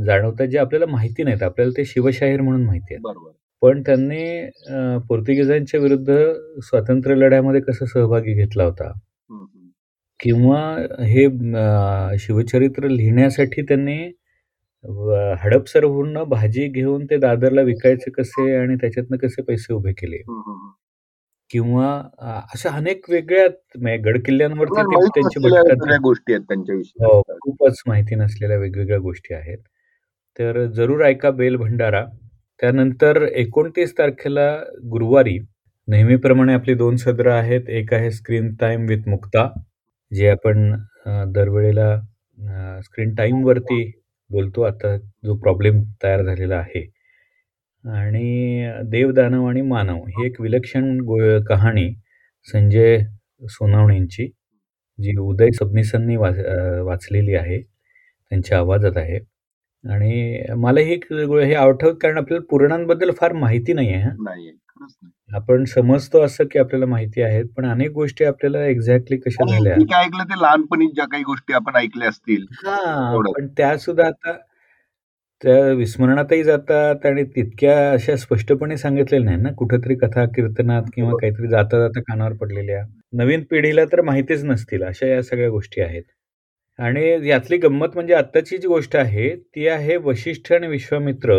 जाणवतात 0.06 0.48
जे 0.48 0.58
आपल्याला 0.60 0.86
माहिती 0.92 1.24
नाहीत. 1.24 1.44
आपल्याला 1.44 1.72
ते 1.78 1.86
शिवशाहीर 1.86 2.42
म्हणून 2.42 2.66
माहिती 2.66 2.94
आहे 2.94 3.02
बरोबर. 3.04 3.32
पण 3.62 3.82
त्यांनी 3.84 5.00
पोर्तुगीजांच्या 5.10 5.80
विरुद्ध 5.82 6.12
स्वातंत्र्य 6.64 7.16
लढ्यामध्ये 7.16 7.62
कसा 7.62 7.86
सहभागी 7.88 8.34
घेतला 8.36 8.64
होता? 8.66 8.92
किंवा 10.20 10.62
हे 11.06 11.26
शिवचरित्र 12.20 12.88
लिहिण्यासाठी 12.88 13.62
त्यांनी 13.62 13.98
हडपसर 15.44 15.86
भाजी 16.30 16.68
घेऊन 16.68 17.06
ते 17.06 17.18
दादरला 17.18 17.62
विकायचे 17.62 18.12
कसे 18.12 18.56
आणि 18.56 18.76
त्याच्यातनं 18.76 19.18
कसे 19.18 19.42
पैसे 19.42 19.74
उभे 19.74 19.92
केले? 19.94 20.18
किंवा 21.52 21.88
अशा 22.54 22.70
अनेक 22.70 23.10
वेगळ्या 23.10 23.96
गड 24.06 24.18
किल्ल्यांवरती 24.26 24.82
त्यांची 25.16 25.40
गोष्टी 26.04 26.34
आहेत 26.34 26.44
त्यांच्याविषयी 26.48 27.06
हो 27.06 27.22
खूपच 27.44 27.82
माहिती 27.88 28.16
नसलेल्या 28.16 28.58
वेगवेगळ्या 28.58 29.00
गोष्टी 29.00 29.34
आहेत. 29.34 29.58
तर 30.40 30.66
जरूर 30.76 31.04
ऐका 31.06 31.30
बेल 31.32 31.56
भंडारा. 31.58 32.04
त्यानंतर 32.60 33.22
एकोणतीस 33.28 33.94
तारखेला 33.98 34.50
गुरुवारी 34.92 35.38
नेहमीप्रमाणे 35.88 36.54
आपली 36.54 36.74
दोन 36.76 36.96
सदरं 36.98 37.34
आहेत. 37.34 37.70
एक 37.70 37.94
आहे 37.94 38.12
स्क्रीन 38.12 38.54
टाइम 38.62 38.86
विथ 38.90 39.08
मुक्ता. 39.10 39.48
जे 40.12 40.28
आपण 40.30 40.72
दरवेळेला 41.34 41.96
स्क्रीन 42.84 43.14
टाईमवरती 43.16 43.84
बोलतो 44.30 44.62
आता 44.64 44.96
जो 44.98 45.36
प्रॉब्लेम 45.42 45.84
तयार 46.04 46.24
झालेला 46.24 46.56
आहे. 46.58 46.82
आणि 47.84 48.72
देव 48.92 49.12
दानव 49.14 49.46
आणि 49.50 49.62
मानव 49.64 50.04
ही 50.10 50.26
एक 50.26 50.40
विलक्षण 50.42 50.98
कहाणी 51.50 51.88
संजय 52.48 52.98
सोनावणेंची 53.50 54.28
जी 55.00 55.18
उदय 55.20 55.50
सबनीसांनी 55.60 56.16
वाच 56.18 56.38
वाचलेली 56.86 57.36
आहे. 57.36 57.60
त्यांच्या 57.62 58.58
आवाजात 58.60 58.98
आहे. 58.98 59.20
आणि 59.84 60.44
मला 60.58 60.82
हे 60.82 60.96
हे 61.46 61.54
आठवत 61.56 61.96
कारण 62.02 62.18
आपल्याला 62.18 62.46
पुराणांबद्दल 62.50 63.12
फार 63.20 63.34
माहिती 63.36 63.74
नाही 63.74 63.94
आहे 63.94 64.10
आपण 65.30 65.64
समजतो 65.64 66.22
असं 66.22 66.44
की 66.52 66.60
आपल्याला 66.60 66.86
माहिती 66.86 67.22
आहेत 67.22 67.46
पण 67.58 67.66
अनेक 67.66 67.92
गोष्टी 67.92 68.26
आपल्याला 68.26 68.66
एक्झॅक्टली 68.66 69.18
कशा 69.18 69.46
झाल्या? 69.46 69.74
ऐकलं 70.00 70.24
ते 70.24 70.40
लहानपणी 70.42 70.88
ज्या 70.88 71.06
काही 71.06 71.24
गोष्टी 71.24 71.54
आपण 71.54 71.76
ऐकल्या 71.76 72.10
असतील? 72.10 72.46
हा 72.66 73.32
पण 73.38 73.48
त्या 73.48 73.78
सुद्धा 73.78 74.08
आता 74.08 74.38
त्या 75.42 75.72
विस्मरणातही 75.74 76.44
जातात 76.44 77.06
आणि 77.06 77.24
तितक्या 77.24 77.92
अशा 77.92 78.16
स्पष्टपणे 78.16 78.78
सांगितलेल्या 78.78 79.26
नाही 79.26 79.42
ना 79.42 79.52
कुठेतरी 79.58 79.96
कथा 79.96 80.26
कीर्तनात 80.26 80.84
किंवा 80.96 81.12
काहीतरी 81.22 81.48
जाता 81.48 81.80
जाता 81.80 82.02
कानावर 82.02 82.34
पडलेल्या. 82.34 82.84
नवीन 83.14 83.44
पिढीला 83.52 83.86
तर 83.86 84.02
माहितीच 84.02 84.44
नसतील 84.44 84.84
अशा 84.84 85.08
या 85.08 85.22
सगळ्या 85.24 85.50
गोष्टी 85.50 85.82
आहेत. 85.82 86.04
आणि 86.80 87.30
यातली 87.30 87.58
गंमत 87.58 87.96
म्हणजे 87.96 88.14
आत्ताची 88.14 88.58
जी 88.58 88.68
गोष्ट 88.68 88.96
आहे 88.96 89.30
ती 89.36 89.68
आहे 89.68 89.96
वशिष्ठ 89.98 90.52
आणि 90.54 90.68
विश्वामित्र 90.68 91.34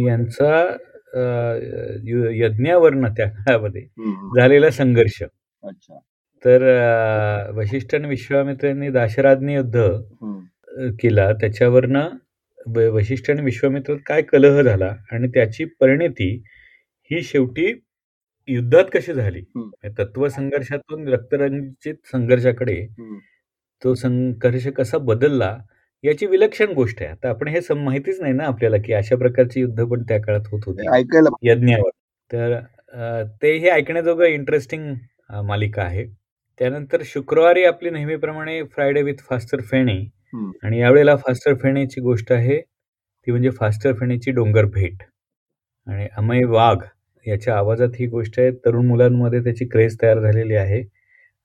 यांचा 0.00 0.50
यज्ञावरनं 1.14 3.12
त्या 3.16 3.28
काळामध्ये 3.28 3.82
झालेला 4.36 4.70
संघर्ष. 4.70 5.22
तर 6.44 6.62
वशिष्ठ 7.56 7.94
आणि 7.94 8.08
विश्वामित्रांनी 8.08 8.88
दाशराज्ञी 8.90 9.54
युद्ध 9.54 9.80
केला. 11.00 11.32
त्याच्यावरनं 11.32 12.08
वशिष्ठ 12.94 13.30
आणि 13.30 13.42
विश्वामित्र 13.42 13.94
काय 14.06 14.22
कलह 14.22 14.60
झाला 14.62 14.94
आणि 15.12 15.28
त्याची 15.28 15.64
परिणती 15.80 16.30
ही 17.10 17.22
शेवटी 17.22 17.72
युद्धात 18.48 18.84
कशी 18.92 19.12
झाली? 19.12 19.42
तत्व 19.98 20.28
संघर्षातून 20.28 21.08
रक्तरंजित 21.08 21.94
संघर्षाकडे 22.12 22.86
तो 23.82 23.94
संघर्ष 23.94 24.66
कसा 24.76 24.98
बदलला? 24.98 25.56
याची 26.04 26.26
विलक्षण 26.26 26.72
गोष्ट 26.74 27.02
आहे. 27.02 27.10
आता 27.10 27.28
आपण 27.30 27.48
हे 27.48 27.60
माहितीच 27.74 28.20
नाही 28.20 28.32
ना 28.32 28.44
आपल्याला 28.44 28.76
की 28.84 28.92
अशा 28.92 29.16
प्रकारचे 29.16 29.60
युद्ध 29.60 29.84
पण 29.84 30.02
त्या 30.08 30.20
काळात 30.22 30.46
होत 30.52 30.60
होते. 30.66 30.88
ऐकायला 30.96 31.28
यज्ञावर. 31.42 31.90
तर 32.30 32.58
ते 33.42 33.52
हे 33.58 33.68
ऐकण्याजोगं 33.70 34.24
इंटरेस्टिंग 34.26 34.92
मालिका 35.46 35.82
आहे. 35.82 36.04
त्यानंतर 36.60 37.02
शुक्रवारी 37.04 37.64
आपली 37.64 37.90
नेहमीप्रमाणे 37.90 38.62
फ्रायडे 38.74 39.02
विथ 39.02 39.22
फास्टर 39.28 39.60
फेणी 39.70 39.98
आणि 40.64 40.80
यावेळेला 40.80 41.14
फास्टर 41.16 41.54
फेणीची 41.62 42.00
गोष्ट 42.00 42.32
आहे. 42.32 42.60
ती 42.60 43.30
म्हणजे 43.30 43.50
फास्टर 43.58 43.92
फेणीची 44.00 44.30
डोंगर 44.30 44.64
भेट. 44.74 45.02
आणि 45.86 46.06
अमय 46.16 46.44
वाघ 46.48 46.76
याच्या 47.26 47.56
आवाजात 47.56 47.88
ही 47.98 48.06
गोष्ट 48.06 48.38
आहे. 48.40 48.50
तरुण 48.66 48.86
मुलांमध्ये 48.86 49.40
त्याची 49.44 49.64
क्रेज 49.72 49.96
तयार 50.02 50.20
झालेली 50.20 50.54
आहे. 50.56 50.82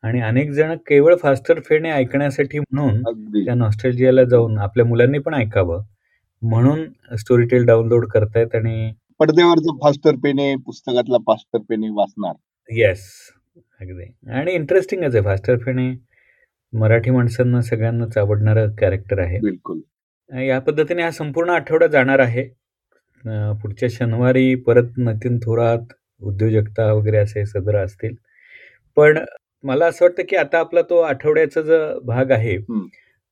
आणि 0.04 0.22
अनेक 0.22 0.52
जण 0.52 0.76
केवळ 0.88 1.16
फास्टर 1.16 1.60
फेणे 1.60 1.92
ऐकण्यासाठी 1.92 2.60
म्हणून 2.60 3.44
त्या 3.46 3.54
नॉस्ट्रेलियाला 3.54 4.24
जाऊन 4.24 4.58
आपल्या 4.58 4.86
मुलांनी 4.86 5.20
पण 5.20 5.34
ऐकावं. 5.34 5.84
म्हणून 6.42 6.84
स्टोरी 7.18 7.46
टेल 7.46 7.66
डाउनलोड 7.66 8.08
करतायत 8.08 8.56
आणि 8.56 8.92
पडद्यावरचं 9.20 9.78
फास्टर 9.84 10.16
पेने 10.24 10.56
पुस्तकातला 10.56 11.18
फास्टर 11.18 11.60
पेने 11.70 11.90
वाचणार. 11.90 12.34
येस 12.70 13.06
अगदी. 13.82 14.30
आणि 14.32 14.52
इंटरेस्टिंगच 14.52 15.16
आहे 15.16 15.24
फास्टर 15.24 15.58
फेणे 15.58 15.92
मराठी 16.74 17.12
माणसांना 17.12 17.62
सगळ्यांनाच 17.62 18.18
आवडणारं 18.18 18.72
कॅरेक्टर 18.76 19.20
आहे. 19.20 19.40
बिलकुल. 19.40 19.80
या 20.30 20.60
पद्धतीने 20.60 21.02
हा 21.04 21.12
संपूर्ण 21.12 21.50
आठवडा 21.50 21.88
जाणार 21.88 22.20
आहे. 22.20 22.44
पुढच्या 23.62 23.90
शनिवारी 23.92 24.54
परत 24.56 24.98
नितीन 24.98 25.38
थोरात 25.38 25.94
उद्योजकता 26.22 26.92
वगैरे 26.94 27.18
असे 27.18 27.46
सदर 27.46 27.76
असतील. 27.76 28.16
पण 28.96 29.18
मला 29.64 29.86
असं 29.86 30.06
वाटतं 30.06 30.24
की 30.30 30.36
आता 30.36 30.60
आपला 30.60 30.82
तो 30.82 31.00
आठवड्याचा 31.02 31.62
जो 31.62 31.78
भाग 32.06 32.32
आहे 32.32 32.58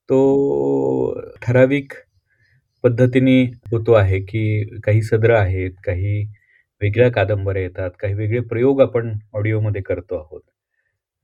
तो 0.10 1.20
ठराविक 1.42 1.94
पद्धतीने 2.84 3.42
होतो 3.72 3.94
आहे 3.94 4.20
की 4.22 4.80
काही 4.84 5.02
सदर 5.02 5.32
आहेत 5.32 5.72
काही 5.86 6.22
वेगळ्या 6.82 7.12
कादंबऱ्या 7.12 7.62
येतात 7.64 7.92
काही 8.00 8.14
वेगळे 8.14 8.40
प्रयोग 8.40 8.82
आपण 8.82 9.14
ऑडिओमध्ये 9.34 9.82
करतो 9.82 10.16
आहोत. 10.16 10.42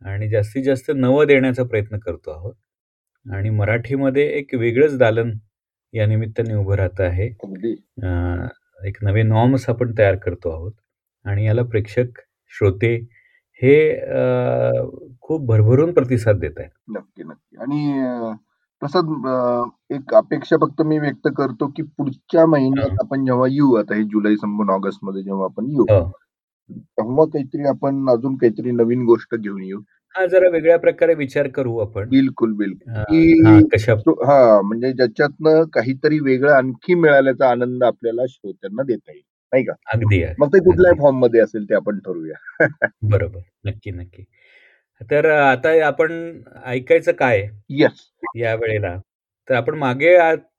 आणि 0.02 0.30
जास्तीत 0.30 0.64
जास्त 0.64 0.92
नवं 0.96 1.28
देण्याचा 1.28 1.64
प्रयत्न 1.64 1.98
करतो 2.00 2.32
आहोत. 2.32 2.54
आणि 3.26 3.50
मराठीमध्ये 3.50 4.28
एक 4.38 4.56
वेगळंच 4.56 4.98
दालन 4.98 5.32
या 5.94 6.06
निमित्ताने 6.06 6.54
उभं 6.56 6.76
राहत 6.76 7.02
आहे. 7.02 7.28
एक 8.88 8.98
नवे 9.04 9.24
नॉर्म्स 9.24 9.70
आपण 9.70 9.94
तयार 9.98 10.16
करतो 10.16 10.52
आहोत. 10.52 10.74
आणि 11.26 11.46
याला 11.46 11.64
प्रेक्षक 11.64 12.20
श्रोते 12.52 12.98
हे 13.62 13.96
खूप 15.22 15.46
भरभरून 15.46 15.92
प्रतिसाद 15.94 16.40
देत 16.40 16.60
आहेत. 16.60 16.70
नक्की 16.90 17.24
नक्की. 17.24 17.58
आणि 17.58 18.04
प्रसाद 18.80 19.06
एक 19.94 20.14
अपेक्षा 20.16 20.58
फक्त 20.58 20.82
मी 20.82 21.00
व्यक्त 21.00 21.28
करतो 21.38 21.68
की 21.68 21.84
पुढच्या 21.84 22.46
महिन्यात 22.46 22.98
आपण 23.00 23.26
जेव्हा 23.26 23.48
येऊ 23.52 23.74
आता 23.76 23.96
हे 23.96 24.04
जुलै 24.04 24.36
संपून 24.36 24.70
ऑगस्टमध्ये 24.70 25.24
जेव्हा 25.24 25.46
आपण 25.46 25.66
येऊ 25.66 25.86
हो. 25.90 26.12
तेव्हा 26.70 27.26
काहीतरी 27.26 27.68
आपण 27.68 28.10
अजून 28.10 28.36
काहीतरी 28.36 28.72
नवीन 28.72 29.04
गोष्ट 29.06 29.36
घेऊन 29.36 29.64
येऊ. 29.64 29.80
हा 30.16 30.26
जरा 30.26 30.50
वेगळ्या 30.50 30.78
प्रकारे 30.80 31.14
विचार 31.14 31.48
करू 31.48 31.78
आपण. 31.78 32.10
बिलकुल 32.10 32.54
बिलकुल. 32.54 32.94
हा 34.28 34.62
म्हणजे 34.62 34.92
ज्याच्यातनं 34.94 35.64
काहीतरी 35.74 36.20
वेगळं 36.20 36.54
आणखी 36.54 36.94
मिळाल्याचा 36.94 37.50
आनंद 37.50 37.84
आपल्याला 37.84 38.22
श्रोत्यांना 38.30 38.84
देता 38.84 39.12
येईल. 39.12 39.24
नाही 39.54 39.64
का? 39.64 39.74
अगदी 39.94 40.24
मग 40.40 40.48
ते 40.48 40.60
कुठल्याही 40.60 41.00
फॉर्ममध्ये 41.00 41.42
असेल 41.42 41.64
ते 41.70 41.76
आपण 41.76 42.00
ठरवूया. 42.00 42.36
बरोबर. 43.14 43.40
नक्की 43.66 43.92
नक्की. 43.92 44.24
तर 45.12 45.26
आता 45.32 45.70
आपण 45.86 46.12
ऐकायचं 46.66 47.12
काय? 47.14 47.42
येस 47.72 48.02
या 48.38 48.54
वेळेला. 48.56 48.96
तर 49.48 49.56
आपण 49.56 49.76
मागे 49.78 50.16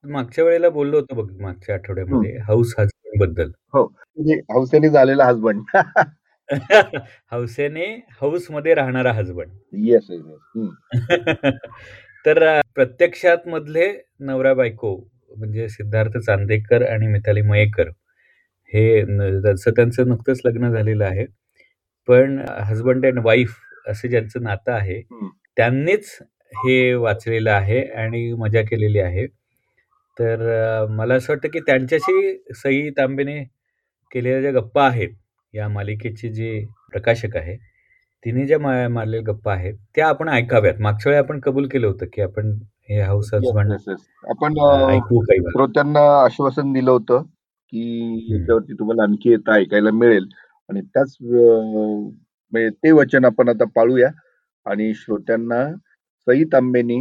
मागच्या 0.07 0.45
वेळेला 0.45 0.69
बोललो 0.71 0.99
होतो 1.01 1.15
बघ 1.15 1.31
मागच्या 1.41 1.75
आठवड्यामध्ये 1.75 2.37
हाऊस 2.39 2.75
हजबंडबद्दल 2.79 3.51
हो. 3.75 3.85
म्हणजे 3.85 4.35
हौसेने 4.51 4.89
झालेला 4.91 5.25
हजबंड 5.25 5.63
हौसेने 7.33 7.87
हाऊसमध्ये 8.21 8.75
राहणारा 8.75 9.13
हजबंड 9.13 9.51
येस 9.83 10.11
तर 12.25 12.61
प्रत्यक्षात 12.75 13.49
मधले 13.49 13.87
नवरा 14.21 14.53
बायको 14.55 14.95
म्हणजे 15.37 15.69
सिद्धार्थ 15.69 16.19
चांदेकर 16.19 16.83
आणि 16.89 17.07
मिताली 17.07 17.43
मयेकर 17.43 17.91
हे 18.75 19.03
त्यांचं 19.05 20.09
नुकतंच 20.09 20.41
लग्न 20.47 20.71
झालेलं 20.73 21.05
आहे. 21.05 21.25
पण 22.09 22.39
हजबंड 22.69 23.07
अँड 23.07 23.19
वाईफ 23.25 23.57
असं 23.91 24.09
ज्यांचं 24.09 24.43
नातं 24.43 24.73
आहे 24.73 25.01
त्यांनीच 25.57 26.17
हे 26.57 26.95
वाचलेलं 26.95 27.51
आहे 27.51 27.81
आणि 28.03 28.33
मजा 28.39 28.63
केलेली 28.71 28.99
आहे. 29.01 29.27
तर 30.17 30.87
मला 30.91 31.15
असं 31.15 31.33
वाटतं 31.33 31.49
की 31.53 31.61
त्यांच्याशी 31.67 32.33
सई 32.63 32.91
तांबेने 32.99 33.43
केलेल्या 34.13 34.41
ज्या 34.41 34.53
गप्पा 34.61 34.87
आहेत 34.87 35.11
या 35.55 35.69
मालिकेचे 35.69 36.29
जे 36.31 36.51
प्रकाशक 36.93 37.37
आहे 37.37 37.57
तिने 38.25 38.47
ज्या 38.47 38.59
मारलेल्या 38.61 39.33
गप्पा 39.33 39.53
आहेत 39.55 39.75
त्या 39.97 40.09
आपण 40.09 40.29
ऐकाव्यात. 40.29 40.75
मागच्या 40.81 41.11
वेळी 41.13 41.23
आपण 41.25 41.41
कबूल 41.45 41.69
केलं 41.73 41.87
होतं 41.87 42.07
की 42.15 42.23
आपण 42.23 42.53
हे 42.91 43.01
हाऊस 43.01 43.33
हजबंड 43.35 43.73
आपण 44.31 44.59
ऐकू 44.91 45.21
काही 45.21 45.41
श्रोत्यांना 45.53 46.01
आश्वासन 46.25 46.73
दिलं 46.73 46.91
होतं. 46.91 47.23
की 47.73 48.33
याच्यावरती 48.33 48.75
तुम्हाला 48.79 49.03
आणखी 49.03 49.31
येतं 49.31 49.53
ऐकायला 49.53 49.91
मिळेल. 49.93 50.27
आणि 50.69 50.81
त्याच 50.95 51.17
म्हणजे 51.23 52.69
ते 52.85 52.91
वचन 52.93 53.25
आपण 53.25 53.49
आता 53.49 53.65
पाळूया. 53.77 54.11
आणि 54.67 54.93
श्रोत्यांना 54.97 55.65
सई 56.27 56.45
तांबेनी 56.53 56.99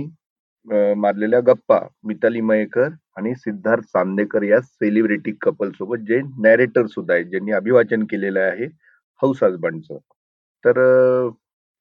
मारलेल्या 0.97 1.39
गप्पा 1.47 1.79
मिताली 2.05 2.41
मयेकर 2.41 2.89
आणि 3.17 3.33
सिद्धार्थ 3.35 3.83
चांदेकर 3.93 4.43
या 4.43 4.59
सेलिब्रिटी 4.61 5.31
कपल 5.41 5.71
सोबत 5.77 5.99
जे 6.07 6.19
नॅरेटर 6.43 6.85
सुद्धा 6.87 7.13
आहेत 7.13 7.25
ज्यांनी 7.27 7.51
अभिवाचन 7.53 8.03
केलेलं 8.11 8.39
आहे 8.41 8.65
हौस 9.21 9.43
हजबंडचं 9.43 9.97
तर 10.63 10.79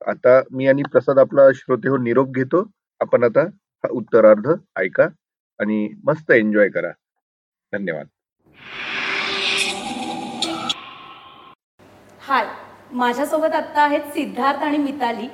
आता 0.02 0.40
मी 0.52 0.66
आणि 0.68 0.82
प्रसाद 0.92 1.18
आपला 1.18 1.48
श्रोते 1.56 1.88
हो 1.88 1.96
निरोप 1.98 2.32
घेतो. 2.34 2.64
आपण 3.00 3.24
आता 3.24 3.42
हा 3.84 3.88
उत्तरार्ध 3.92 4.50
ऐका 4.80 5.08
आणि 5.60 5.86
मस्त 6.04 6.30
एन्जॉय 6.32 6.68
करा. 6.70 6.90
धन्यवाद. 7.72 8.06
हाय 12.20 12.46
माझ्यासोबत 12.92 13.54
आता 13.54 13.82
आहेत 13.82 14.12
सिद्धार्थ 14.14 14.62
आणि 14.64 14.78
मिताली. 14.78 15.28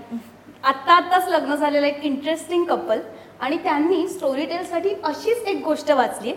आत्ता 0.65 0.93
आत्ताच 0.95 1.29
लग्न 1.29 1.55
झालेलं 1.55 1.87
एक 1.87 2.05
इंटरेस्टिंग 2.05 2.65
कपल 2.65 3.01
आणि 3.41 3.57
त्यांनी 3.57 4.07
स्टोरी 4.09 4.45
टेलसाठी 4.47 4.95
अशीच 5.05 5.43
एक 5.47 5.63
गोष्ट 5.65 5.91
वाचली 5.91 6.33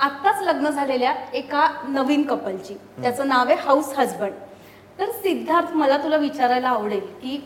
आत्ताच 0.00 0.42
लग्न 0.42 0.70
झालेल्या 0.70 1.14
एका 1.34 1.66
नवीन 1.88 2.22
कपलची 2.22 2.74
त्याचं 3.02 3.28
नाव 3.28 3.46
आहे 3.46 3.56
हाऊस 3.58 3.92
हजबंड 3.98 4.32
तर 4.98 5.10
सिद्धार्थ 5.12 5.72
मला 5.72 5.96
तुला 5.96 6.16
विचारायला 6.16 6.68
आवडेल 6.68 7.00
की 7.22 7.36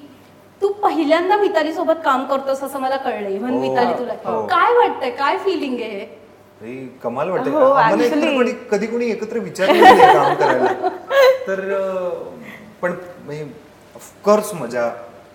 तू 0.62 0.68
पहिल्यांदा 0.72 1.36
मिताली 1.36 1.72
सोबत 1.72 2.00
काम 2.04 2.24
करतोस 2.24 2.62
असं 2.62 2.80
मला 2.80 2.96
कळलंय. 2.96 3.38
म्हणून 3.38 3.56
हो, 3.56 3.68
मिताली 3.68 3.98
तुला 3.98 4.12
हो. 4.24 4.42
काय 4.46 4.72
वाटतंय? 4.76 5.10
काय 5.10 5.36
फिलिंग 5.38 5.80
आहे 5.80 6.04
कमाल 7.02 7.28
वाटत 7.30 8.66
कधी 8.70 8.86
कोणी 8.86 9.10
एकत्र 9.10 9.38
विचार 9.38 9.68
काम 9.68 10.34
करायला. 10.34 10.88
तर 11.46 11.60
पण 12.82 12.92
ऑफकोर्स 13.96 14.52
मजा 14.54 14.90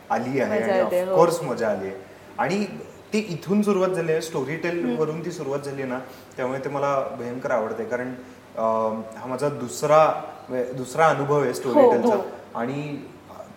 आली 0.10 0.40
आहे 0.40 0.82
ऑफकोर्स 0.82 1.40
हो. 1.40 1.46
मजा 1.46 1.70
आली 1.70 1.88
आहे. 1.88 1.96
आणि 2.38 2.66
ती 3.14 3.20
इथून 3.30 3.62
सुरुवात 3.62 3.90
झाली 3.90 4.12
आहे 4.12 4.22
स्टोरी 4.22 4.56
टेल 4.56 4.96
वरून 5.00 5.24
ती 5.26 5.32
सुरुवात 5.32 5.60
झाली 5.60 5.84
ना 5.84 6.00
त्यामुळे 6.38 6.60
ते 6.60 6.70
मला 6.70 7.00
भयंकर 7.20 7.52
आवडते 7.52 7.84
कारण 7.84 8.14
हा 8.58 9.26
माझा 9.28 9.50
दुसरा 9.50 10.06
दुसरा 10.50 11.08
अनुभव 11.08 11.42
आहे 11.42 11.54
स्टोरी 11.54 11.80
हो, 11.80 11.92
टेलचा 11.92 12.16
हो. 12.16 12.22
आणि 12.56 12.98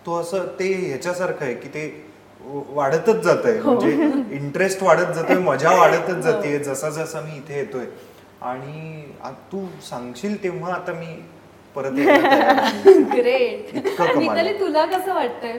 तो 0.05 0.19
असं 0.19 0.45
ते 0.59 0.73
ह्याच्यासारखं 0.87 1.45
आहे 1.45 1.53
की 1.53 1.67
ते 1.67 1.87
वाढतच 2.39 3.23
जात 3.23 3.45
आहे 3.45 3.59
म्हणजे 3.61 3.91
इंटरेस्ट 4.35 4.83
वाढत 4.83 5.13
जातोय 5.13 5.37
मजा 5.43 5.71
वाढतच 5.71 6.17
जाते 6.17 6.57
जसा 6.59 6.89
जसा 6.89 7.21
मी 7.21 7.37
इथे 7.37 7.57
येतोय. 7.57 7.85
आणि 8.41 9.01
तू 9.51 9.65
सांगशील 9.89 10.43
तेव्हा 10.43 10.73
आता 10.73 10.93
मी 10.93 11.05
परत 11.75 11.91
ग्रेट 13.13 13.75
तुला 14.59 14.85
कसं 14.85 15.13
वाटतंय? 15.13 15.57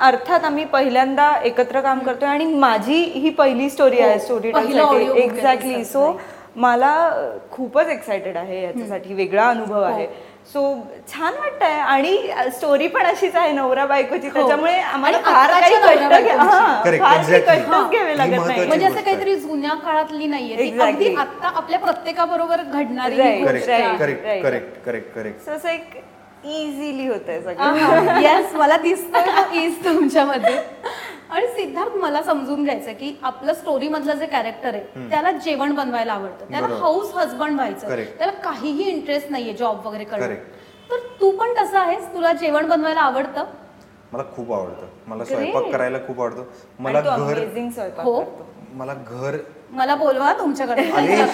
अर्थात 0.00 0.44
आम्ही 0.44 0.64
पहिल्यांदा 0.64 1.30
एकत्र 1.44 1.80
काम 1.80 1.98
करतोय 1.98 2.28
आणि 2.28 2.44
माझी 2.54 3.02
ही 3.14 3.30
पहिली 3.30 3.68
स्टोरी 3.70 3.98
आहे 4.00 4.18
स्टोरी 4.18 4.52
एक्झॅक्टली 5.14 5.84
सो 5.84 6.12
मला 6.56 6.92
खूपच 7.52 7.88
एक्सायटेड 7.88 8.36
आहे 8.36 8.62
याच्यासाठी. 8.62 9.14
वेगळा 9.14 9.48
अनुभव 9.48 9.82
आहे. 9.82 10.06
सो 10.46 10.60
छान 11.08 11.34
वाटतंय. 11.38 11.78
आणि 11.80 12.16
स्टोरी 12.56 12.86
पण 12.88 13.06
अशीच 13.06 13.34
आहे 13.36 13.50
नवरा 13.52 13.84
बायकोची. 13.86 14.26
हो. 14.26 14.32
त्याच्यामुळे 14.34 14.72
आम्हाला 14.72 15.18
फार 15.24 15.50
काही 15.50 15.74
कष्ट 15.74 15.88
घ्यावे 17.90 18.16
लागत 18.18 18.46
नाही. 18.46 18.66
म्हणजे 18.66 18.86
असं 18.86 19.00
काहीतरी 19.00 19.34
जुन्या 19.36 19.74
काळातली 19.84 20.26
नाहीये. 20.26 21.14
आता 21.16 21.48
आपल्या 21.56 21.78
प्रत्येकाबरोबर 21.78 22.62
घडणारी 22.62 23.16
करेक्ट 23.44 23.66
करेक्ट 24.44 24.84
करेक्ट 25.14 25.48
असं 25.48 25.68
एक 25.68 25.96
इझिली 26.44 27.06
होत 27.08 27.28
आहे 27.28 27.40
सगळं 27.42 28.20
येस 28.20 28.54
मला 28.54 28.76
दिसतं 28.82 29.54
इज 29.62 29.84
तुमच्यामध्ये. 29.84 30.56
आणि 31.30 31.46
सिद्धार्थ 31.46 31.96
मला 31.96 32.22
समजून 32.22 32.64
घ्यायचं 32.64 32.92
की 32.92 33.18
आपलं 33.22 33.54
स्टोरी 33.54 33.88
मधलं 33.88 34.14
जे 34.14 34.26
कॅरेक्टर 34.26 34.74
आहे 34.74 35.10
त्याला 35.10 35.32
जेवण 35.32 35.74
बनवायला 35.74 36.12
आवडतं. 36.12 36.50
त्याला 36.50 36.66
हाऊस 36.80 37.14
हजबंड 37.14 37.54
व्हायचं. 37.54 37.88
त्याला 38.18 38.32
काहीही 38.32 38.88
इंटरेस्ट 38.90 39.30
नाहीये 39.30 39.52
जॉब 39.52 39.86
वगैरे 39.86 40.04
करणं. 40.04 40.22
तर 40.90 40.96
तू 41.20 41.30
पण 41.30 41.52
कसं 41.52 41.78
आहेस? 41.78 42.06
तुला 42.14 42.32
जेवण 42.32 42.68
बनवायला 42.68 43.00
आवडतं? 43.00 43.44
मला 44.12 44.22
खूप 44.36 44.52
आवडतं. 44.52 44.86
मला 45.06 45.24
स्वयंपाक 45.24 45.62
करायला 45.72 45.98
खूप 45.98 46.20
आवडतं. 46.20 46.44
मला 46.78 47.00
घर 47.00 47.38
हो. 48.04 48.22
मला 48.72 48.94
घर 48.94 49.36
मला 49.70 49.94
बोलवा 49.94 50.32
तुमच्याकडे. 50.32 50.84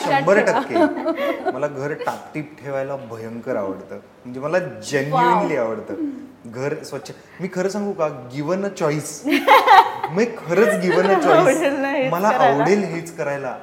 शंभर 0.05 0.39
टक्के. 0.41 1.51
मला 1.51 1.67
घर 1.67 1.93
टापटीप 1.93 2.57
ठेवायला 2.63 2.97
भयंकर 2.97 3.57
आवडतं. 3.57 3.95
म्हणजे 3.95 4.41
मला 4.41 4.59
जेन्युनली 4.59 5.57
आवडतं. 5.57 5.95
घर 6.47 6.83
स्वच्छ 6.83 7.11
मी 7.41 7.49
खरं 7.55 7.69
सांगू 7.69 7.93
का? 7.93 8.09
गिवन 8.35 8.65
अ 8.65 8.69
चॉईस 8.69 9.23
मी 10.15 10.25
खरंच 10.39 10.81
गिवन 10.81 11.07
अ 11.07 11.21
चॉईस 11.21 11.63
मला 12.13 12.29
आवडेल 12.29 12.85
हेच 12.93 13.17
करायला. 13.17 13.57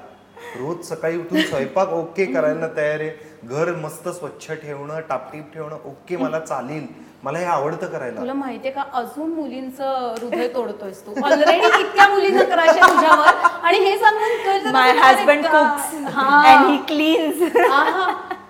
रोज 0.57 0.83
सकाळी 0.87 1.17
उठून 1.17 1.41
स्वयंपाक 1.41 1.93
ओके 1.93 2.25
करायला 2.33 2.67
तयार 2.77 2.99
आहे. 2.99 3.09
घर 3.43 3.71
मस्त 3.75 4.07
स्वच्छ 4.09 4.51
ठेवणं 4.51 4.99
टापटीप 5.09 5.53
ठेवणं 5.53 5.75
ओके 5.85 6.17
मला 6.17 6.39
चालेल. 6.39 6.85
मला 7.23 7.39
हे 7.39 7.45
आवडतं 7.45 7.87
करायला. 7.87 8.19
तुला 8.19 8.33
माहितीये 8.33 8.73
का 8.73 8.83
अजून 8.93 9.31
मुलींचं 9.33 10.13
हृदय 10.19 10.47
तोडतोयस 10.53 11.05
तू. 11.05 11.13
ऑलरेडी 11.23 11.81
इतक्या 11.81 12.07
मुलींना 12.09 12.43
करायचं 12.43 12.87
तुझ्यावर. 12.87 13.27
आणि 13.63 13.77
हे 13.79 13.97
सांगून 13.99 14.71
my 14.73 14.91
husband 14.97 15.45
cooks 15.45 15.93
and 16.15 16.69
he. 16.69 16.77
Cleans 16.87 17.41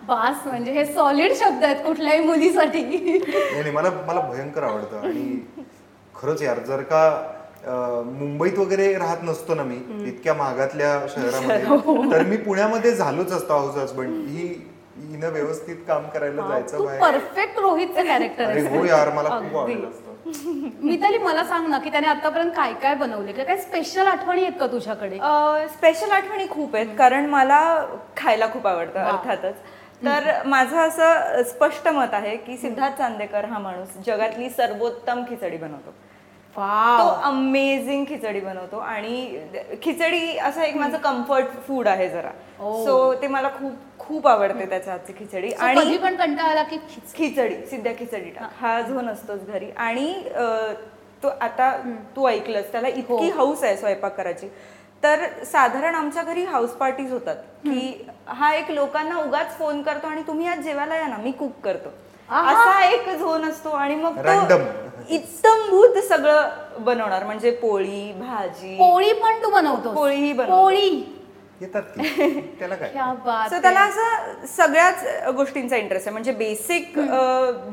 बास 0.08 0.47
म्हणजे 0.47 0.71
हे 0.71 0.86
सॉलिड 0.86 1.34
शब्द 1.39 1.63
आहेत 1.63 1.86
कुठल्याही 1.86 2.23
मुलीसाठी. 2.25 2.82
नाही 2.82 3.71
मला 3.71 3.89
मला 4.08 4.21
भयंकर 4.21 4.63
आवडतं. 4.63 5.08
आणि 5.08 5.39
खरंच 6.15 6.41
यार 6.41 6.60
जर 6.67 6.82
का 6.82 7.03
मुंबईत 7.65 8.58
वगैरे 8.60 8.93
राहत 8.93 9.23
नसतो 9.23 9.54
ना 9.56 9.63
मी 9.63 9.76
इतक्या 10.08 10.34
महागातल्या 10.34 10.99
शहरामध्ये. 11.10 11.63
हो. 11.65 12.12
तर 12.12 12.23
मी 12.23 12.38
पुण्यामध्ये 12.38 12.91
झालोच 12.91 13.32
असतो 13.32 13.54
हाऊस 13.54 13.76
हजबंड 13.78 14.28
ही 14.30 14.47
हिनं 14.97 15.30
व्यवस्थित 15.30 15.76
काम 15.88 16.08
करायला 16.08 16.47
जायचं 16.47 16.99
परफेक्ट 16.99 17.60
रोहितचं 17.60 18.04
कॅरेक्टर 18.04 18.43
अरे 18.45 18.62
हो 18.67 18.84
यार 18.86 19.12
मला 19.13 19.30
खूप 19.39 19.58
आवडलं 19.58 19.89
मिताली 20.84 21.17
मला 21.17 21.43
सांग 21.43 21.67
ना 21.67 21.78
की 21.80 21.89
त्याने 21.89 22.08
आतापर्यंत 22.08 22.52
काय 22.56 22.73
काय 22.73 22.93
बनवले? 22.95 23.32
किंवा 23.32 23.45
काय 23.45 23.58
स्पेशल 23.58 24.08
आठवणी 24.08 24.41
आहेत 24.41 24.60
का 24.60 24.67
तुझ्याकडे? 24.67 25.17
स्पेशल 25.69 26.12
आठवणी 26.12 26.47
खूप 26.49 26.76
आहेत 26.76 26.95
कारण 26.97 27.26
मला 27.26 27.60
खायला 28.17 28.47
खूप 28.47 28.67
आवडतं 28.67 28.99
अर्थातच. 29.02 29.56
तर 30.06 30.32
माझं 30.45 30.78
असं 30.78 31.41
स्पष्ट 31.45 31.88
मत 31.88 32.13
आहे 32.13 32.36
की 32.38 32.58
सिद्धार्थ 32.58 32.97
चांदेकर 32.97 33.45
हा 33.45 33.60
माणूस 33.60 33.97
जगातली 34.06 34.49
सर्वोत्तम 34.49 35.23
खिचडी 35.30 35.58
बनवतो. 35.58 35.93
तो 37.00 37.22
अमेझिंग 37.24 38.06
खिचडी 38.06 38.39
बनवतो 38.39 38.78
आणि 38.78 39.39
खिचडी 39.84 40.38
असं 40.38 40.62
एक 40.62 40.76
माझं 40.76 40.98
कम्फर्ट 40.98 41.46
फूड 41.68 41.88
आहे 41.88 42.10
जरा. 42.10 42.30
सो 42.86 43.13
ते 43.22 43.28
मला 43.28 43.50
खूप 43.50 43.72
खूप 44.00 44.28
आवडते 44.28 44.70
त्याच्या 44.70 44.94
हातची 44.94 45.13
खिचडी. 45.13 45.52
आणि 45.52 45.98
पण 45.98 46.16
कंटाळा 46.16 46.50
आला 46.50 46.63
की 46.63 46.78
खिच- 46.78 47.18
खिचडी 47.18 47.66
सिद्ध्या 47.66 47.94
खिचडी 47.94 48.30
टाक. 48.30 48.50
हा. 48.62 48.82
जो 48.82 49.02
नसतोच 49.02 49.46
घरी. 49.48 49.66
आणि 49.78 50.24
तो 51.24 51.28
आता 51.42 51.94
तू 52.16 52.28
ऐकलंस 52.28 52.72
त्याला 52.72 52.88
इतकी 52.88 53.30
हौस 53.30 53.63
आहे 53.63 53.78
स्वयंपाक 53.78 54.18
करायची. 54.18 54.48
तर 55.04 55.26
साधारण 55.44 55.96
आमच्या 55.96 56.24
घरी 56.24 56.44
हाऊस 56.44 56.70
पार्टीज 56.70 57.12
होतात 57.12 57.36
की 57.36 58.08
हा 58.28 58.56
एक 58.56 58.72
लोकांना 58.72 59.18
उगाच 59.18 59.58
फोन 59.58 59.82
करतो 59.82 60.08
आणि 60.08 60.22
तुम्ही 60.28 60.48
आज 60.48 60.60
जेवायला 60.60 60.96
या 60.96 61.08
ना 61.08 61.18
मी 61.18 61.32
कुक 61.32 61.52
करतो. 61.63 61.89
असा 62.30 62.86
एक 62.89 63.10
झोन 63.20 63.46
असतो 63.46 63.70
आणि 63.70 63.96
मग. 63.96 64.18
इत्तमभूत 65.10 65.98
सगळं 65.98 66.50
बनवणार 66.80 67.24
म्हणजे 67.24 67.52
पोळी 67.52 68.12
भाजी. 68.12 68.76
पोळी 68.76 69.13
पण 69.13 69.44
तू 69.44 69.50
बनवतो 69.50 69.94
बनवतो. 70.34 70.62
पोळी. 70.62 71.12
येतात 71.63 71.82
की? 71.95 72.39
त्याला 72.60 72.76
काय? 72.76 72.89
सो. 73.49 73.62
त्याला 73.62 73.80
असं 73.82 74.45
सगळ्याच 74.47 75.04
गोष्टींचा 75.36 75.78
इंटरेस्ट 75.78 76.08
आहे. 76.08 76.13
म्हणजे 76.13 76.32
बेसिक 76.34 76.99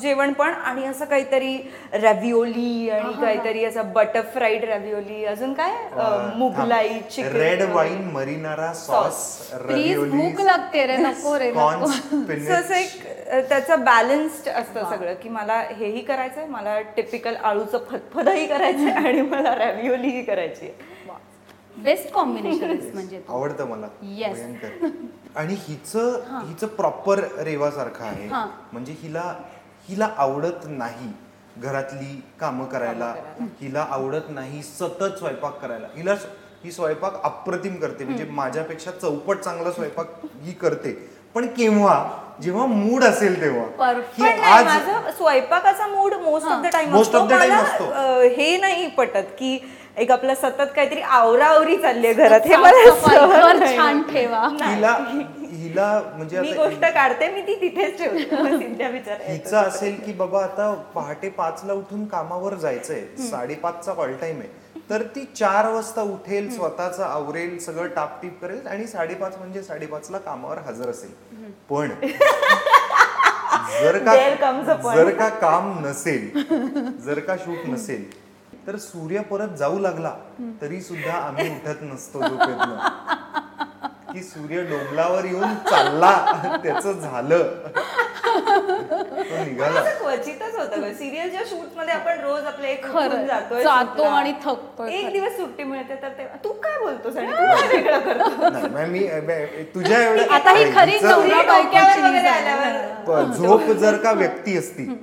जेवण 0.00 0.32
पण 0.32 0.52
आणि 0.54 0.84
असं 0.86 1.04
काहीतरी 1.04 1.56
रॅव्हिओली 1.92 2.88
आणि 2.90 3.12
काहीतरी 3.20 3.64
असं 3.64 3.92
बटर 3.92 4.20
फ्राईड 4.34 4.64
रॅव्हिओली 4.64 5.24
अजून 5.24 5.52
काय? 5.52 5.72
Mughlai 6.36 6.98
chicken 7.10 7.36
red 7.36 7.62
wine 7.70 8.04
marinara 8.12 8.72
sauce 8.74 9.24
please 9.58 9.98
भूक 10.10 10.40
लागते 10.40 10.86
रे 10.86 10.96
नको 10.96 11.38
रे 11.38 11.50
असं 12.50 12.74
एक 12.74 13.02
त्याचं 13.48 13.84
बॅलन्स्ड 13.84 14.48
असतं 14.48 14.90
सगळं 14.90 15.14
की 15.14 15.28
मला 15.28 15.60
हेही 15.70 16.00
करायचंय 16.00 16.46
मला 16.46 16.80
टिपिकल 16.96 17.36
आळूचं 17.36 17.84
फतफदही 17.90 18.46
करायचंय 18.46 18.90
आणि 19.06 19.20
मला 19.22 19.54
रॅव्हिओलीही 19.54 20.22
करायची 20.22 20.66
आहे. 20.66 20.88
बेस्ट 21.82 22.12
कॉम्बिनेशन 22.12 22.76
म्हणजे. 22.94 23.20
आवडतं 23.28 23.68
मला. 23.68 23.86
भयंकर. 24.02 24.88
आणि 25.36 25.54
हिचं 25.58 26.20
हिचं 26.48 26.66
प्रॉपर 26.66 27.20
रेवासारखं 27.38 28.04
आहे. 28.04 28.26
हा. 28.28 28.46
म्हणजे 28.72 28.94
हिला 29.02 29.34
हिला 29.88 30.08
आवडत 30.16 30.66
नाही 30.66 31.12
घरातली 31.58 32.20
कामं 32.40 32.64
करायला. 32.64 33.14
हिला 33.60 33.86
आवडत 33.90 34.30
नाही 34.30 34.62
सतत 34.62 35.18
स्वयंपाक 35.18 35.58
करायला. 35.58 35.86
हिला 35.96 36.14
ही 36.64 36.72
स्वयंपाक 36.72 37.22
अप्रतिम 37.24 37.76
करते. 37.76 38.04
म्हणजे 38.04 38.24
माझ्यापेक्षा 38.24 38.90
चौपट 38.90 39.38
चांगला 39.38 39.70
स्वयंपाक 39.72 40.06
ही 40.42 40.52
करते. 40.52 40.92
पण 41.34 41.46
केव्हा 41.46 42.04
जेव्हा 42.42 42.64
मूड 42.66 43.04
असेल 43.04 43.40
तेव्हा 43.40 43.86
आज 44.48 44.88
स्वयंपाकाचा 45.16 45.86
mood 45.86 46.14
most 46.14 46.46
of 46.46 46.62
the 46.62 46.66
time 46.72 46.94
Most 46.94 47.14
of 47.14 47.28
the 47.28 47.38
time 47.40 47.52
असतो. 47.52 47.84
हे 48.36 48.56
नाही 48.56 48.86
पटत 48.88 49.26
की 49.38 49.58
एक 50.00 50.10
आपलं 50.10 50.34
सतत 50.34 50.70
काहीतरी 50.76 51.00
आवरावरी 51.00 51.76
चालली 51.76 52.06
आहे 52.06 52.14
घरात. 52.16 52.40
हे 52.46 52.56
मला. 52.56 53.66
छान 53.66 54.02
ठेवा. 54.02 54.46
हिला 54.62 54.92
हिला 55.52 55.88
म्हणजे 56.16 56.40
मी 56.40 56.52
गोष्ट 56.52 56.84
काढते 56.84 57.28
मी 57.28 57.40
ती 57.42 57.54
तिथेच 57.60 57.98
ठेवते. 57.98 59.16
हिचं 59.28 59.56
असेल 59.56 59.98
की 60.06 60.12
बाबा 60.12 60.42
आता 60.42 60.72
पहाटे 60.94 61.28
पाचला 61.28 61.72
उठून 61.72 62.04
कामावर 62.06 62.54
जायचंय. 62.54 63.00
साडेपाचचा 63.30 63.92
कॉल 63.92 64.12
टाइम 64.20 64.40
आहे. 64.40 64.48
तर 64.90 65.02
ती 65.14 65.24
चार 65.36 65.68
वाजता 65.72 66.02
उठेल 66.02 66.48
स्वतःच 66.50 67.00
आवरेल 67.00 67.58
सगळं 67.58 67.86
टापटीप 67.86 68.40
करेल 68.42 68.66
आणि 68.66 68.86
साडेपाच 68.86 69.36
म्हणजे 69.38 69.62
साडेपाचला 69.62 70.18
कामावर 70.18 70.58
हजर 70.66 70.88
असेल. 70.90 71.10
पण 71.70 71.90
जर 73.82 73.98
का. 73.98 74.14
जर 74.94 75.10
का 75.10 75.28
काम 75.40 75.72
नसेल 75.86 76.28
जर 77.04 77.18
का 77.18 77.36
शूट 77.36 77.68
नसेल 77.68 78.04
तर 78.70 78.76
सूर्य 78.78 79.20
परत 79.20 79.56
जाऊ 79.58 79.78
लागला 79.78 80.10
तरी 80.60 80.80
सुद्धा 80.80 81.12
आम्ही 81.12 81.50
उठत 81.50 81.78
नसतो 81.82 82.20
झोपेतनं. 82.20 82.76
की 84.12 84.22
सूर्य 84.22 84.62
डोंगलावर 84.62 85.24
येऊन 85.24 85.54
चालला 85.70 86.58
त्याच 86.64 86.86
झालं. 86.86 87.42
तो 88.24 89.44
निघाला. 89.44 89.80
असं 89.80 89.98
क्वचितच 89.98 90.58
होतं 90.58 90.92
सिरियलच्या 90.94 91.42
शूटमध्ये 91.46 91.94
आपण 91.94 92.20
रोज 92.20 92.44
आपले 92.44 92.68
एक 92.68 92.86
जातो 92.86 94.02
ला. 94.02 94.10
आणि 94.10 94.32
थकतोय. 94.44 94.92
एक 94.92 95.12
दिवस 95.12 95.36
सुट्टी 95.36 95.64
मिळते 95.64 96.02
तर 96.02 96.08
ते 96.08 96.26
तू 96.44 96.52
काय 96.58 96.78
बोलतोस 96.78 97.16
आणि 97.16 97.26
तू 97.26 97.32
काय 97.36 97.68
वेगळं 97.68 97.98
करतो 97.98 98.50
नाही 98.50 98.66
मग 98.66 98.88
मी 98.88 99.08
मी- 99.20 99.64
तुझ्या 99.74 100.02
एवढ्या 100.02 100.34
आता 100.34 100.50
ही 100.50 100.72
खरी 100.72 100.98
झोप 103.38 103.70
जर 103.72 103.96
का 103.96 104.12
व्यक्ती 104.12 104.58
असती. 104.58 104.86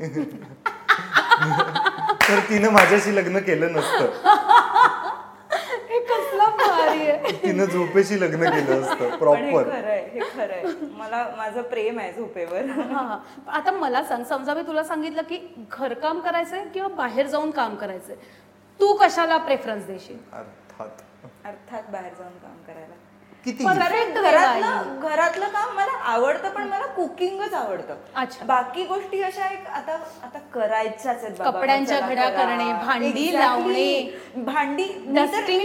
तर 2.30 2.40
तिनं 2.40 2.70
माझ्याशी 2.70 3.16
लग्न 3.16 3.40
केलं 3.40 3.74
नसतं. 3.74 4.06
हे 5.90 6.00
कसला 6.00 6.46
भारी 6.46 7.10
आहे. 7.10 7.32
तिनं 7.44 7.66
झोपेशी 7.66 8.22
लग्न 8.22 8.50
केलं 8.50 8.82
असतं 8.82 9.10
हे 9.10 9.18
प्रॉपर 9.18 9.70
खरंय 9.70 10.10
हे 10.13 10.20
खरंय 10.20 10.63
मला 10.82 11.28
माझं 11.38 11.62
प्रेम 11.62 12.00
आहे 12.00 12.13
झोपेवर. 12.13 12.66
हा, 12.66 13.02
हा. 13.02 13.18
आता 13.52 13.72
मला 13.72 14.04
सांग 14.04 14.24
समजा 14.24 14.54
मी 14.54 14.62
तुला 14.62 14.84
सांगितलं 14.84 15.22
की 15.22 15.66
घरकाम 15.72 16.20
करायचंय 16.20 16.66
किंवा 16.74 16.90
बाहेर 16.90 17.28
जाऊन 17.28 17.52
काम 17.52 17.76
करायचंय. 17.76 18.16
तू 18.80 18.94
कशाला 18.94 19.38
प्रेफरन्स 19.38 19.86
देशील? 19.86 20.18
अर्थात. 20.34 20.90
अर्थात 21.46 21.84
बाहेर 21.92 22.13
जाऊन 22.13 22.32
काम 22.32 22.58
करायला. 22.68 22.94
किती 23.45 23.63
घरातलं 23.65 25.00
घरातलं 25.02 25.47
काम 25.47 25.76
मला 25.76 25.91
आवडतं 26.06 26.50
पण 26.50 26.63
मला 26.63 26.86
कुकिंगच 26.95 27.54
आवडतं 27.54 27.95
अच्छा. 28.15 28.45
बाकी 28.45 28.84
गोष्टी 28.86 29.21
अशा 29.23 29.45
एक 29.47 29.67
आता 29.69 29.93
आता 30.23 30.39
करायच्याच 30.54 31.23
आहेत 31.23 31.36
बाबा, 31.38 31.52
कपड्यांच्या 31.52 31.97
चला 31.97 32.08
घड्या 32.08 32.30
करा. 32.30 32.43
करणे, 32.43 32.71
भांडी. 32.86 33.32
लावणे, 33.34 34.02
भांडी 34.38 34.84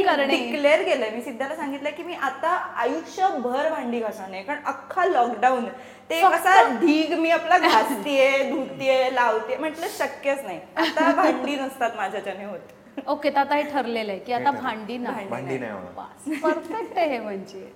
करणे. 0.02 0.26
डिक्लेअर 0.26 0.82
केलंय 0.82 1.10
मी 1.10 1.22
सिद्धाला 1.22 1.56
सांगितलं 1.56 1.90
की 1.90 2.02
मी 2.02 2.14
आता 2.22 2.48
आयुष्यभर 2.76 3.68
भांडी 3.70 4.00
घासणार 4.00 4.28
नाही 4.28 4.42
कारण 4.42 4.62
अख्खा 4.64 5.04
लॉकडाऊन 5.06 5.64
ते 6.10 6.20
कसा 6.22 6.62
ढीग 6.70 7.12
मी 7.18 7.30
आपला 7.30 7.58
घासतीये 7.60 8.38
धुतीये 8.50 9.14
लावते 9.14 9.56
म्हटलं 9.56 9.86
शक्यच 9.98 10.44
नाही 10.44 10.60
आता 10.78 11.10
भांडी 11.14 11.56
नसतात 11.56 11.96
माझ्याच्याने 11.96 12.44
होत 12.44 12.72
ओके 13.08 13.30
तर 13.30 13.38
आता 13.38 13.54
हे 13.54 13.62
ठरलेलं 13.64 14.12
आहे 14.12 14.20
की 14.20 14.32
आता 14.32 14.50
भांडी 14.52 14.96
नाही. 14.98 15.26
भांडी 15.28 15.58
नाही 15.58 15.72
होणार. 15.72 16.38
परफेक्ट 16.42 16.98
आहे 16.98 17.08
हे 17.08 17.18
म्हणजे. 17.18 17.70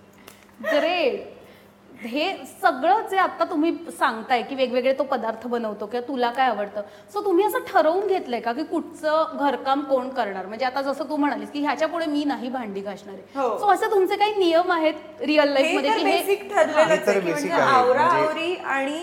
ग्रेट 0.62 1.34
हे 2.00 2.24
सगळं 2.62 3.06
जे 3.10 3.16
आता 3.16 3.44
तुम्ही 3.44 3.70
सांगताय 3.98 4.42
की 4.42 4.54
वेगवेगळे 4.54 4.92
तो 4.92 5.02
पदार्थ 5.02 5.46
बनवतो 5.46 5.86
किंवा 5.86 6.06
तुला 6.08 6.30
काय 6.30 6.48
आवडतं 6.48 6.82
सो 7.12 7.20
तुम्ही 7.24 7.44
असं 7.44 7.58
ठरवून 7.68 8.06
घेतलंय 8.06 8.40
का 8.40 8.52
की 8.52 8.62
कुठचं 8.64 9.36
घरकाम 9.38 9.82
कोण 9.82 10.08
करणार? 10.08 10.46
म्हणजे 10.46 10.64
आता 10.64 10.82
जसं 10.82 11.08
तू 11.08 11.16
म्हणालीस 11.16 11.50
की 11.50 11.60
ह्याच्या 11.60 11.88
पुढे 11.88 12.06
मी 12.06 12.24
नाही 12.24 12.48
भांडी 12.48 12.80
घासणार. 12.80 13.14
आहे 13.14 13.38
हो. 13.38 13.58
सो 13.58 13.66
असे 13.66 13.90
तुमचे 13.90 14.16
काही 14.16 14.34
नियम 14.34 14.72
आहेत 14.72 15.22
रिअल 15.22 15.48
लाईफ 15.48 15.66
हे 15.66 15.76
मध्ये 15.76 15.90
की 15.90 15.98
हे 16.00 16.16
बेसिक 16.16 16.42
हे 16.42 16.64
म्हणजे 16.64 17.30
म्हणजे- 17.30 17.52
आवरी 17.52 18.54
आणि 18.56 19.00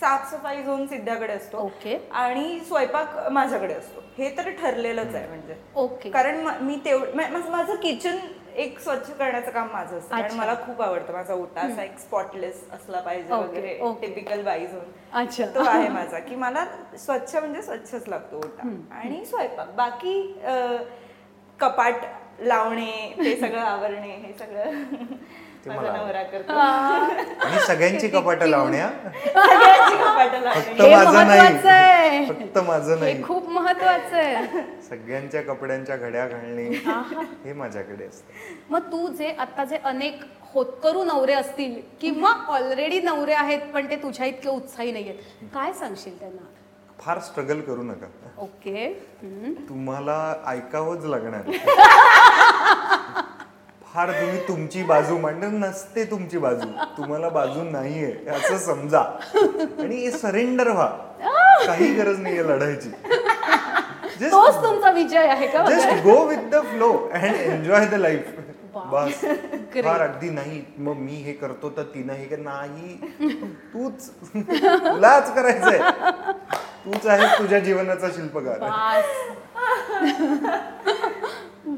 साफसफाई 0.00 0.62
झोन 0.62 0.86
सिद्धाकडे 0.86 1.32
असतो. 1.32 1.58
ओके. 1.58 2.08
आणि 2.12 2.60
स्वयंपाक 2.60 3.28
माझ्याकडे 3.30 3.74
असतो. 3.74 4.00
हे 4.18 4.36
तर 4.36 4.50
ठरलेलंच 4.50 5.14
आहे 5.14 5.28
म्हणजे. 5.28 5.54
ओके. 5.74 6.10
कारण 6.10 6.40
म- 6.40 6.56
मी 6.60 6.76
तेवढं 6.84 7.16
माझं 7.16 7.50
माझं 7.50 7.74
किचन 7.74 8.16
एक 8.56 8.78
स्वच्छ 8.78 9.10
करण्याचं 9.10 9.50
काम 9.50 9.68
माझं 9.72 9.98
असतं. 9.98 10.10
कारण 10.10 10.24
अच्छा. 10.24 10.36
मला 10.36 10.54
खूप 10.54 10.82
आवडतं. 10.82 11.12
माझा 11.12 11.34
ओटा 11.34 11.60
असा 11.60 11.82
एक 11.84 11.98
स्पॉटलेस 11.98 12.62
असला 12.72 13.00
पाहिजे 13.00 13.34
ओके, 13.34 13.48
वगैरे. 13.48 13.78
ओके. 13.80 14.06
टिपिकल 14.06 14.42
बाई 14.42 14.66
झोन. 14.66 14.90
अच्छा. 15.12 15.46
तो 15.46 15.64
आहे 15.64 15.88
माझा. 15.88 16.18
की 16.18 16.34
मला 16.34 16.64
स्वच्छ 16.98 17.36
म्हणजे 17.36 17.62
स्वच्छच 17.62 18.08
लागतो 18.08 18.36
ओटा 18.36 18.68
आणि 18.90 19.24
स्वयंपाक. 19.26 19.70
बाकी 19.70 20.40
अं, 20.44 20.76
कपाट 21.60 21.94
लावणे 22.40 23.14
ते 23.18 23.36
सगळं 23.40 23.60
आवरणे 23.60 24.10
हे 24.10 24.32
सगळं. 24.32 24.84
ते 25.68 25.74
मला 25.76 25.92
आणि 27.44 27.58
सगळ्यांची 27.60 28.08
कपाट 28.14 28.42
लावण्या? 28.42 28.88
सगळ्यांची 28.88 29.96
कपाटं 29.96 30.40
लावणे 30.40 30.60
फक्त 30.60 30.80
हे 30.80 30.94
माझं 30.94 31.12
महत्वाचं 31.12 31.68
आहे. 31.68 32.08
नाही 32.10 32.26
फक्त 32.28 32.58
माझं 32.58 32.94
हे 32.94 33.00
नाही. 33.00 33.22
खूप 33.22 33.48
महत्वाचं 33.50 34.16
आहे. 34.16 34.62
सगळ्यांच्या 34.82 35.42
कपड्यांच्या 35.42 35.96
घड्या 35.96 36.26
घालणे. 36.26 36.68
हे 37.44 37.52
माझ्याकडे 37.52 38.06
असतं. 38.06 38.32
मग 38.70 38.90
तू 38.92 39.06
जे 39.08 39.30
आता 39.38 39.64
जे 39.64 39.76
अनेक 39.84 40.20
होतकरू 40.54 41.02
नवरे 41.04 41.32
असतील 41.32 41.80
किंवा 42.00 42.30
ऑलरेडी 42.48 43.00
नवरे 43.00 43.32
आहेत 43.32 43.72
पण 43.74 43.90
ते 43.90 43.96
तुझ्या 43.96 44.26
इतके 44.26 44.48
उत्साही 44.48 44.92
नाहीयेत 44.92 45.44
काय 45.54 45.72
सांगशील 45.72 46.18
त्यांना? 46.20 46.46
फार 47.00 47.18
स्ट्रगल 47.18 47.60
करू 47.60 47.82
नका. 47.82 48.06
ओके. 48.38 48.88
तुम्हाला 49.68 50.16
ऐकावंच 50.46 51.04
लागणार. 51.04 51.42
फार 53.94 54.10
तुम्ही 54.10 54.38
तुमची 54.48 54.82
बाजू 54.82 55.18
मांडत 55.18 55.52
नसते 55.52 56.04
तुमची 56.04 56.38
बाजू. 56.38 56.68
तुम्हाला 56.96 57.28
बाजू 57.28 57.62
नाहीये 57.62 58.12
असं 58.30 58.58
समजा. 58.58 59.00
आणि 59.82 60.10
सरेंडर 60.10 60.68
व्हा. 60.68 60.86
काही 61.66 61.92
गरज 61.94 62.20
नाहीये 62.20 62.44
लढायची. 62.48 62.90
तोच 64.20 64.54
तुमचा 64.54 64.90
विजय 64.90 65.26
आहे 65.28 65.46
का? 65.46 65.64
Just 65.68 66.02
go 66.04 66.24
with 66.26 66.48
the 66.50 66.60
flow 66.64 66.92
and 67.12 67.34
enjoy 67.34 67.86
the 67.86 67.94
life 67.94 68.30
बस. 68.74 69.20
फार 69.84 70.00
अगदी 70.00 70.30
नाही. 70.30 70.62
मग 70.78 70.96
मी 70.96 71.14
हे 71.22 71.32
करतो 71.32 71.70
तर 71.76 71.82
तिनं 71.94 72.12
हे 72.12 72.36
नाही. 72.36 72.96
तूच. 73.74 74.08
तुलाच 74.34 75.34
करायचंय. 75.34 75.78
तूच 76.84 77.06
आहे 77.06 77.38
तुझ्या 77.38 77.58
जीवनाचा 77.58 78.08
शिल्पकार. 78.08 78.58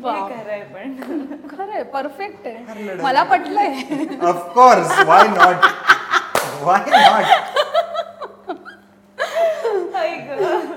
खरंय 0.03 0.61
पण. 0.75 0.95
खरंय 1.49 1.83
परफेक्ट 1.93 2.47
आहे. 2.47 2.95
मला 3.03 3.23
पटलंय. 3.23 4.17
Of course 4.29 4.99
why 5.07 5.27
not 5.29 5.67
why 6.63 6.81
not 6.91 7.25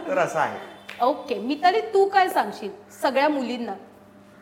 तर 0.07 0.17
असं 0.17 0.39
आहे. 0.39 0.57
ओके 1.05 1.35
मी 1.39 1.59
तरी 1.63 1.81
तू 1.93 2.05
काय 2.09 2.29
सांगशील? 2.29 2.69
सगळ्या 3.01 3.29
मुलींना. 3.29 3.73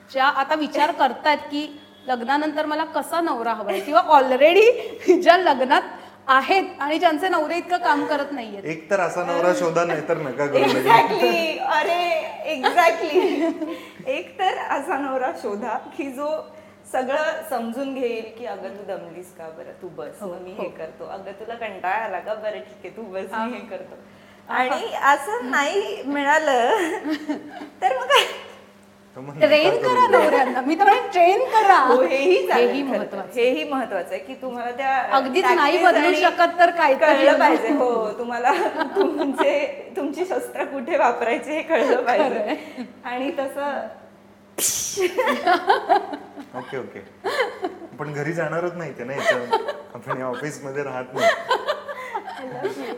ज्या 0.10 0.26
आता 0.26 0.56
विचार 0.56 0.92
करतायत 0.92 1.38
की 1.52 1.68
लग्नानंतर 2.08 2.66
मला 2.66 2.86
कसा 2.96 3.22
नवरा 3.22 3.54
हवाय? 3.54 3.80
किंवा 3.80 4.02
ऑलरेडी 4.16 5.22
ज्या 5.22 5.38
लग्नात 5.38 5.82
आहेत 6.32 6.64
आणि 6.80 6.98
ज्यांचे 7.00 7.30
नवरे 7.30 7.58
इतकं 7.58 7.78
काम 7.78 8.04
करत 8.06 8.32
नाहीयेत. 8.32 8.66
एक 8.66 8.90
तर 8.90 9.00
असा 9.00 9.24
नवरा 9.26 9.54
शोधा 9.60 9.84
नाही 9.86 10.02
तर 10.10 10.18
नका. 10.18 10.44
एक्झॅक्टली 10.60 11.58
अरे 11.78 12.00
एक्झॅक्टली 12.52 13.52
एक 14.08 14.38
तर 14.40 14.58
असा 14.70 14.98
नवरा 14.98 15.32
शोधा 15.42 15.78
की 15.98 16.10
जो 16.12 16.28
सगळं 16.92 17.42
समजून 17.50 17.94
घेईल 17.94 18.32
की 18.38 18.46
अगं 18.46 18.78
तू 18.78 18.84
दमलीस 18.88 19.34
का 19.38 19.50
बरं? 19.50 19.72
तू 19.82 19.88
बस 19.88 20.22
मग 20.22 20.42
मी 20.42 20.52
हे. 20.52 20.68
करतो. 20.70 21.06
अगं 21.08 21.32
तुला 21.32 21.56
कंटाळा 21.56 21.96
आला 21.96 22.20
का 22.20 22.34
बरं? 22.34 22.60
ठीक 22.60 22.86
आहे 22.86 22.90
तू 22.98 23.02
बस 23.04 23.34
मी 23.34 23.54
हे. 23.54 23.60
करतो. 23.68 23.96
आणि 24.50 24.94
असं 25.04 25.50
नाही 25.52 26.02
मिळालं 26.06 26.70
तर 27.82 27.98
मग 27.98 28.12
ट्रेन 29.16 29.70
करू. 29.72 29.80
करा 29.84 30.06
नवऱ्यांना. 30.08 30.62
मी 30.62 30.76
तर 30.76 30.90
ट्रेन 31.12 31.44
करा. 31.52 31.78
हो, 31.88 32.02
हेही. 32.02 32.82
महत्वाचं. 32.84 33.32
हेही 33.36 33.64
महत्वाचं 33.70 34.10
आहे 34.12 34.20
की 34.20 34.34
तुम्हाला 34.42 34.72
त्या 34.72 34.98
अगदीच 35.18 35.46
नाही 35.46 35.78
बदलू 35.84 36.14
शकत 36.16 36.58
तर 36.60 36.70
काय 36.78 36.94
कळलं 36.94 37.40
पाहिजे. 37.40 37.74
हो 37.74 38.12
तुम्हाला 38.20 38.52
तुमचे 38.96 39.54
तुमची 39.96 40.26
शस्त्र 40.26 40.64
कुठे 40.66 40.98
वापरायचे 40.98 41.56
हे 41.56 41.62
कळलं 41.62 42.04
पाहिजे. 42.06 42.58
आणि 43.06 43.32
तसं 43.40 43.88
ओके 46.58 46.78
ओके. 46.78 47.00
पण 48.00 48.14
घरी 48.14 48.34
जाणारच 48.34 48.74
नाही 48.76 48.92
ते 48.98 49.04
ना 49.04 49.14
याच्या 49.14 49.58
आपण 49.96 50.22
ऑफिसमध्ये 50.22 50.84
राहत 50.84 51.14
नाही. 51.14 51.30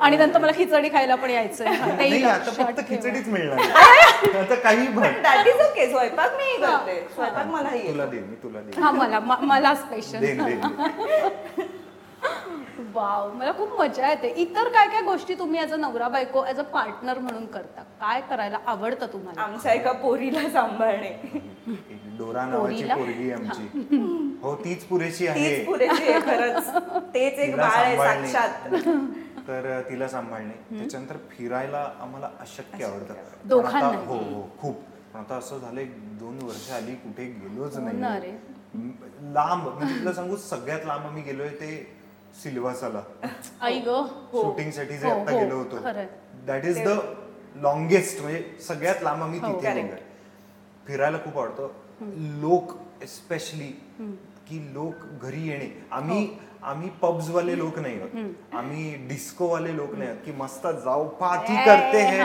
आणि 0.02 0.18
नंतर 0.18 0.40
मला 0.40 0.52
खिचडी 0.52 0.90
खायला 0.90 1.16
पण 1.16 1.32
नाही 1.32 1.38
आता 1.38 2.38
लक्षात 2.38 2.66
फक्त. 2.66 2.80
खिचडीच 2.90 3.28
मिळणार. 3.28 3.60
आता 4.40 4.56
काही 4.56 4.88
बन 4.88 5.22
दॅट 5.24 5.48
इज 5.48 5.62
ओके 5.62 5.90
स्वयंपाक 5.90 6.36
मी 6.36 6.56
करते. 6.62 7.00
स्वयंपाक 7.16 7.48
मलाही 7.48 7.88
तुला 7.88 8.04
येतो. 8.04 8.12
दे 8.12 8.20
मी 8.20 8.36
तुला 8.44 8.60
दे. 8.60 8.82
हा 8.82 8.92
मला 8.92 9.20
म- 9.20 9.44
मला 9.46 9.76
स्पेशल 9.76 10.26
वाव 12.94 13.32
मला 13.34 13.52
खूप 13.52 13.80
मजा 13.80 14.10
येते. 14.10 14.28
इतर 14.38 14.68
काय 14.70 14.88
काय 14.88 15.02
गोष्टी 15.02 15.34
तुम्ही 15.36 15.60
ऍज 15.62 15.72
अ 15.74 15.76
नवरा 15.76 16.08
बायको 16.08 16.46
ऍज 16.46 16.60
अ 16.60 16.64
पार्टनर 16.64 17.20
म्हणून 17.20 17.46
करता? 17.46 17.82
काय 18.02 18.22
करायला 18.22 18.58
आवडतं 18.66 19.08
तुम्हाला? 19.14 19.42
आमच्या 19.42 19.74
एका 19.74 19.92
पोरीला 19.92 20.50
सांभाळणे. 20.50 21.08
एक 21.68 22.18
डोरा 22.18 22.46
नावाची? 22.46 22.84
पोरगी 22.84 23.32
आमची. 23.32 23.88
हो. 24.44 24.56
तीच 24.56 24.84
पुरेशी 24.84 25.28
आहे. 25.28 25.58
तीच 25.58 25.66
पुरेशी 25.66 26.12
आहे 26.12 26.20
खरंच. 26.22 26.70
तेच 27.14 27.40
एक 27.40 27.56
बाळ 27.58 27.70
आहे. 27.72 27.98
साक्षात. 27.98 28.68
तर 29.48 29.82
तिला 29.90 30.08
सांभाळणे. 30.08 30.78
त्याच्यानंतर 30.78 31.18
फिरायला 31.30 31.92
आम्हाला 32.00 32.30
अशक्य 32.40 32.86
आवडतं. 32.86 33.14
हो 34.08 34.18
हो 34.18 34.50
खूप. 34.60 34.82
पण 35.14 35.20
आता 35.20 35.36
असं 35.36 35.60
झालं 35.60 35.80
एक 35.82 36.18
दोन 36.20 36.42
वर्ष 36.42 36.70
आली 36.72 36.96
कुठे 36.96 37.26
गेलोच 37.26 37.78
हो 37.78 37.84
नाही 37.84 38.00
लांब. 39.34 39.68
म्हणजे 39.68 40.00
तुला 40.00 40.14
सांगू 40.14 40.36
सगळ्यात 40.36 40.86
लांब 40.86 41.06
आम्ही 41.06 41.24
गेलोय 41.24 41.50
ते 41.50 41.98
सिल्वासाला. 42.44 43.02
शूटिंगसाठी 44.32 44.98
जे 44.98 45.08
हो, 45.08 45.20
आता 45.20 45.32
हो, 45.32 45.40
गेलो 45.40 45.56
होतो. 45.56 45.78
दॅट 46.46 46.66
इज 46.66 46.82
द 46.88 46.98
लॉंगेस्ट 47.56 48.22
म्हणजे 48.22 48.58
सगळ्यात 48.62 49.04
लांब 49.04 49.24
आम्ही 49.24 49.40
हो, 49.40 49.48
तिथे 49.48 49.96
फिरायला 50.88 51.18
खूप 51.18 51.38
आवडतं. 51.38 51.68
लोक 52.42 52.74
एस्पेशली 53.02 53.68
की 54.48 54.74
लोक 54.74 55.06
घरी 55.22 55.48
येणे. 55.48 55.70
आम्ही 55.92 56.26
हो. 56.26 56.53
आम्ही 56.64 56.90
पब्स 57.02 57.30
वाले 57.30 57.58
लोक 57.58 57.80
नाही 57.80 58.00
आहोत. 58.00 58.56
आम्ही 58.56 58.94
डिस्को 59.08 59.48
वाले 59.48 59.76
लोक 59.78 59.96
नाही 59.96 60.10
आहोत. 60.10 60.22
की 60.26 60.32
मस्त 60.32 60.68
जाऊ 60.86 61.08
पार्टी 61.22 61.56
करते 61.66 62.04
हे. 62.04 62.20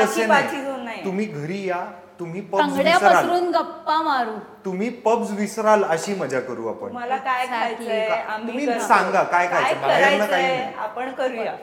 तसे 0.00 0.26
नाही. 0.26 1.04
तुम्ही 1.04 1.24
घरी 1.26 1.68
या 1.68 1.84
तुम्ही 2.18 2.40
पब्स 2.40 2.76
विसराल. 2.76 3.28
गप्पा 3.54 4.00
मारू. 4.02 4.36
तुम्ही 4.64 4.88
पब्स 5.04 5.30
विसराल 5.38 5.82
अशी 5.84 6.14
मजा 6.14 6.40
करू 6.40 6.66
आपण. 6.68 6.92
मला 6.92 7.16
काय. 7.16 7.46
खायचंय 7.46 8.08
तुम्ही. 8.38 8.66
सांगा, 8.66 9.22
काय 9.22 9.46
खायचं? 9.48 9.80
बाहेरनं 9.80 10.26
काही 10.26 10.46
नाही. 10.46 10.74
आपण 10.78 11.10
करूया. 11.12 11.54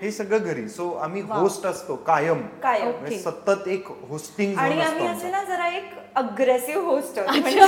हे 0.00 0.10
सगळं 0.10 0.44
घरी. 0.44 0.68
सो 0.68 0.90
आम्ही 1.02 1.22
होस्ट 1.22 1.66
असतो 1.66 1.96
कायम. 2.06 2.40
कायम. 2.62 2.90
म्हणजे 2.90 3.18
सतत 3.18 3.68
एक 3.68 3.88
होस्टिंग 4.08 4.56
आणि 4.58 4.80
आम्ही 4.82 5.06
असे. 5.06 5.30
ना 5.30 5.42
जरा 5.44 5.68
एक 5.68 5.90
अग्रेसिव्ह 6.16 6.84
होस्ट 6.86 7.18
अच्छा. 7.18 7.66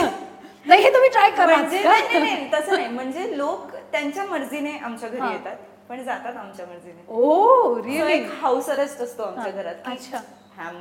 नाही 0.67 0.83
हे 0.83 0.91
तुम्ही 0.95 1.09
ट्राय 1.11 1.31
करा. 1.31 1.57
म्हणजे 1.57 1.83
नाही, 1.85 2.03
नाही, 2.03 2.21
नाही, 2.21 2.51
तसं 2.53 2.73
नाही. 2.75 2.89
म्हणजे 2.89 3.37
लोक 3.39 3.74
त्यांच्या 3.95 4.25
मर्जीने 4.27 4.77
आमच्या 4.79 5.09
घरी 5.09 5.33
येतात 5.33 5.57
पण 5.89 6.03
जातात 6.05 6.37
आमच्या 6.37 6.67
मर्जीने 6.67 7.03
ओ 7.09 7.75
रिअली 7.81 8.13
एक 8.13 8.27
हाऊस 8.41 8.69
अरेस्ट 8.71 9.01
असतो 9.03 9.23
आमच्या 9.25 9.51
घरात 9.53 9.75
की 9.77 9.91
अच्छा. 9.93 10.19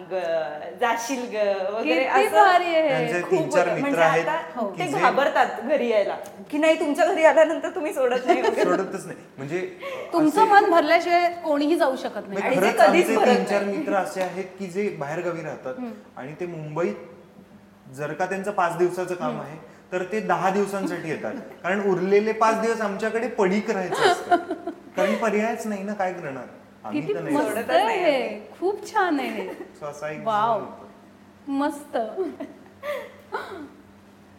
ग 0.10 0.16
जाशील 0.82 1.22
ग 1.28 1.44
वगैरे 1.70 2.04
असं. 2.06 2.60
त्यांचे 2.88 3.22
खूप 3.22 3.56
म्हणजे 3.56 4.02
आहेत 4.02 4.28
आता. 4.28 4.66
ते 4.78 4.86
घाबरतात 4.90 5.62
घरी 5.64 5.88
यायला 5.90 6.16
की 6.52 6.58
नाही 6.58 6.80
तुमच्या 6.80 7.06
घरी 7.06 7.24
आल्यानंतर 7.26 7.70
तुम्ही 7.76 7.94
सोडत 7.94 8.26
नाही 8.26 8.42
वगैरे. 8.42 8.64
सोडतच 8.66 9.06
नाही 9.06 9.18
म्हणजे 9.38 9.62
तुमचं 10.14 10.46
मन 10.48 10.70
भरल्याशिवाय 10.72 11.30
कोणीही 11.44 11.76
जाऊ 11.78 11.96
शकत 11.96 12.28
नाही 12.30 12.42
आणि 12.44 12.56
ते 12.58 12.72
कधीच 12.80 13.08
तीन 13.08 13.44
चार. 13.46 13.64
मित्र 13.64 13.96
असे 13.96 14.22
आहेत 14.22 14.46
की 14.60 14.68
जे 14.68 14.88
बाहेर 15.00 15.24
गावी 15.26 15.42
राहतात 15.42 15.76
आणि 16.18 16.34
ते 16.40 16.46
मुंबईत 16.48 17.92
जर 17.94 18.14
का 18.14 18.26
त्यांचं 18.26 18.52
पाच 18.52 18.78
दिवसाचं 18.78 19.16
काम 19.16 19.40
आहे 19.42 19.58
तर 19.94 20.04
ते 20.04 20.20
दहा 20.20 20.50
दिवसांसाठी 20.50 21.10
येतात. 21.10 21.34
कारण 21.64 21.82
उरलेले 21.82 22.32
पाच 22.32 22.62
दिवस 22.62 22.82
आमच्याकडे 22.82 23.28
पडीक 23.28 23.70
राहायचं 23.70 24.12
असतं. 24.12 24.36
कारण 24.98 25.16
पर्यायच 25.16 25.68
नाही 25.68 25.84
ना 25.84 25.94
काय 25.94 26.14
करणार? 26.14 26.46
किती 26.92 27.14
मस्त 27.14 27.70
आहे. 27.70 28.28
हे. 28.30 28.48
खूप 28.60 28.94
छान 28.94 29.20
आहे. 29.20 29.48
हे. 29.84 30.24
वाव. 30.24 30.62
मस्त. 31.48 31.98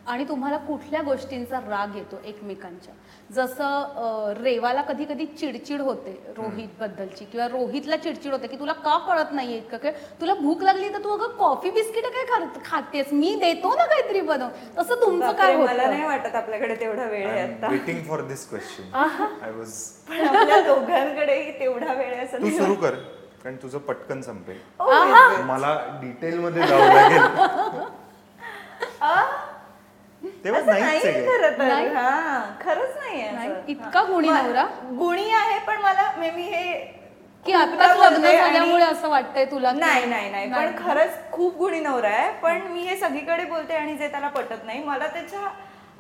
आणि 0.07 0.25
तुम्हाला 0.25 0.57
कुठल्या 0.57 1.01
गोष्टींचा 1.03 1.59
राग 1.61 1.95
येतो 1.97 2.17
एकमेकांच्या? 2.25 2.95
जसं 3.35 4.33
रेवाला 4.37 4.83
कधी 4.83 5.05
कधी 5.05 5.27
चिडचिड 5.27 5.81
होते 5.81 6.13
रोहित 6.37 6.69
बद्दलची 6.81 7.25
किंवा 7.25 7.47
रोहितला 7.49 7.97
चिडचिड 7.97 8.33
होते 8.33 8.47
की 8.47 8.59
तुला 8.59 8.73
का 8.73 8.97
कळत 8.99 9.33
नाहीये 9.33 9.57
इतकं 9.59 9.77
काय 9.77 9.93
तुला 10.21 10.35
भूक 10.35 10.63
लागली 10.63 10.89
तर 10.89 11.05
तू 11.05 11.11
अगं 11.11 11.37
कॉफी 11.37 11.71
बिस्किट 11.71 12.05
काय 12.07 12.25
खात- 12.25 12.59
खातेस? 12.65 13.13
मी 13.13 13.35
देतो 13.35 13.75
ना 13.77 13.87
काहीतरी 13.87 14.21
बनव. 14.21 14.49
तसं 14.79 15.01
तुमचं 15.01 15.33
काय 15.33 15.57
मला 15.57 15.87
नाही 15.87 16.05
वाटत 16.05 16.35
आपल्याकडे 16.35 16.75
तेवढा 16.75 17.05
वेळ 17.05 17.29
आहे. 17.29 17.47
I 18.93 19.51
was 19.59 19.75
पण 20.09 20.27
आपल्या 20.29 20.61
दोघांकडेही 20.61 21.59
तेवढा 21.61 21.93
वेळ 21.93 22.13
आहे 22.13 22.25
असं 22.25 22.43
तू 22.43 22.51
सुरू 22.59 22.75
कर 22.75 22.95
कारण 23.45 23.57
तुझं 23.57 23.79
पटकन 23.79 24.21
संपेल. 24.21 24.59
वाटत. 24.81 25.45
मला 25.45 25.75
डिटेल 26.03 26.39
मध्ये 26.39 26.67
जावं 26.67 26.95
लागेल. 26.95 27.93
तेव्हा 30.45 30.61
खरं 30.61 31.51
तर 31.51 31.65
नाही? 31.65 31.87
हा 31.89 32.41
खरंच 32.61 32.97
नाहीये 32.99 33.31
नाही? 33.31 33.51
इतका. 33.69 34.03
गुणी 34.05 34.29
नवरा? 34.31 34.65
गुणी 34.99 35.31
आहे 35.33 35.59
पण 35.59 35.81
मला 35.83 36.11
मे 36.19 36.31
बी 36.31 36.43
हे 36.45 36.73
की 37.47 37.53
आताच 37.53 37.79
खूपदा 37.79 37.95
लग्न 38.01 38.15
बोलते 38.15 38.37
आणि- 38.37 38.53
झाल्यामुळे 38.53 38.85
असं 38.85 39.09
वाटतंय 39.09 39.45
तुला 39.45 39.71
की- 39.71 39.81
नाही 39.81 40.05
नाही 40.07 40.31
नाही 40.31 40.51
पण 40.51 40.77
खरंच 40.79 41.17
खूप 41.33 41.57
गुणी 41.57 41.81
नवरा 41.81 42.09
आहे 42.09 42.31
पण 42.43 42.61
मी 42.67 42.81
हे 42.81 42.97
सगळीकडे 42.97 43.45
बोलते 43.45 43.75
आणि 43.75 43.97
जे 43.97 44.09
त्याला 44.09 44.29
पटत 44.29 44.65
नाही 44.65 44.83
मला 44.85 45.07
त्याच्या 45.07 45.41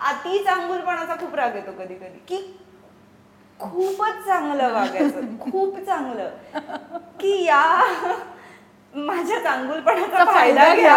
अति 0.02 0.38
चांगुलपणाचा 0.44 1.14
खूप 1.14 1.34
राग 1.34 1.56
येतो 1.56 1.72
कधी 1.72 1.94
कधी 1.94 2.18
की 2.28 2.40
खूपच 3.60 4.24
चांगलं 4.26 4.72
वागायचं 4.72 5.36
खूप 5.40 5.78
चांगलं 5.78 6.30
की 7.20 7.42
या 7.44 7.62
माझ्या 8.96 9.38
चांगुलपणाचा 9.40 10.24
फायदा 10.24 10.74
घ्या. 10.74 10.94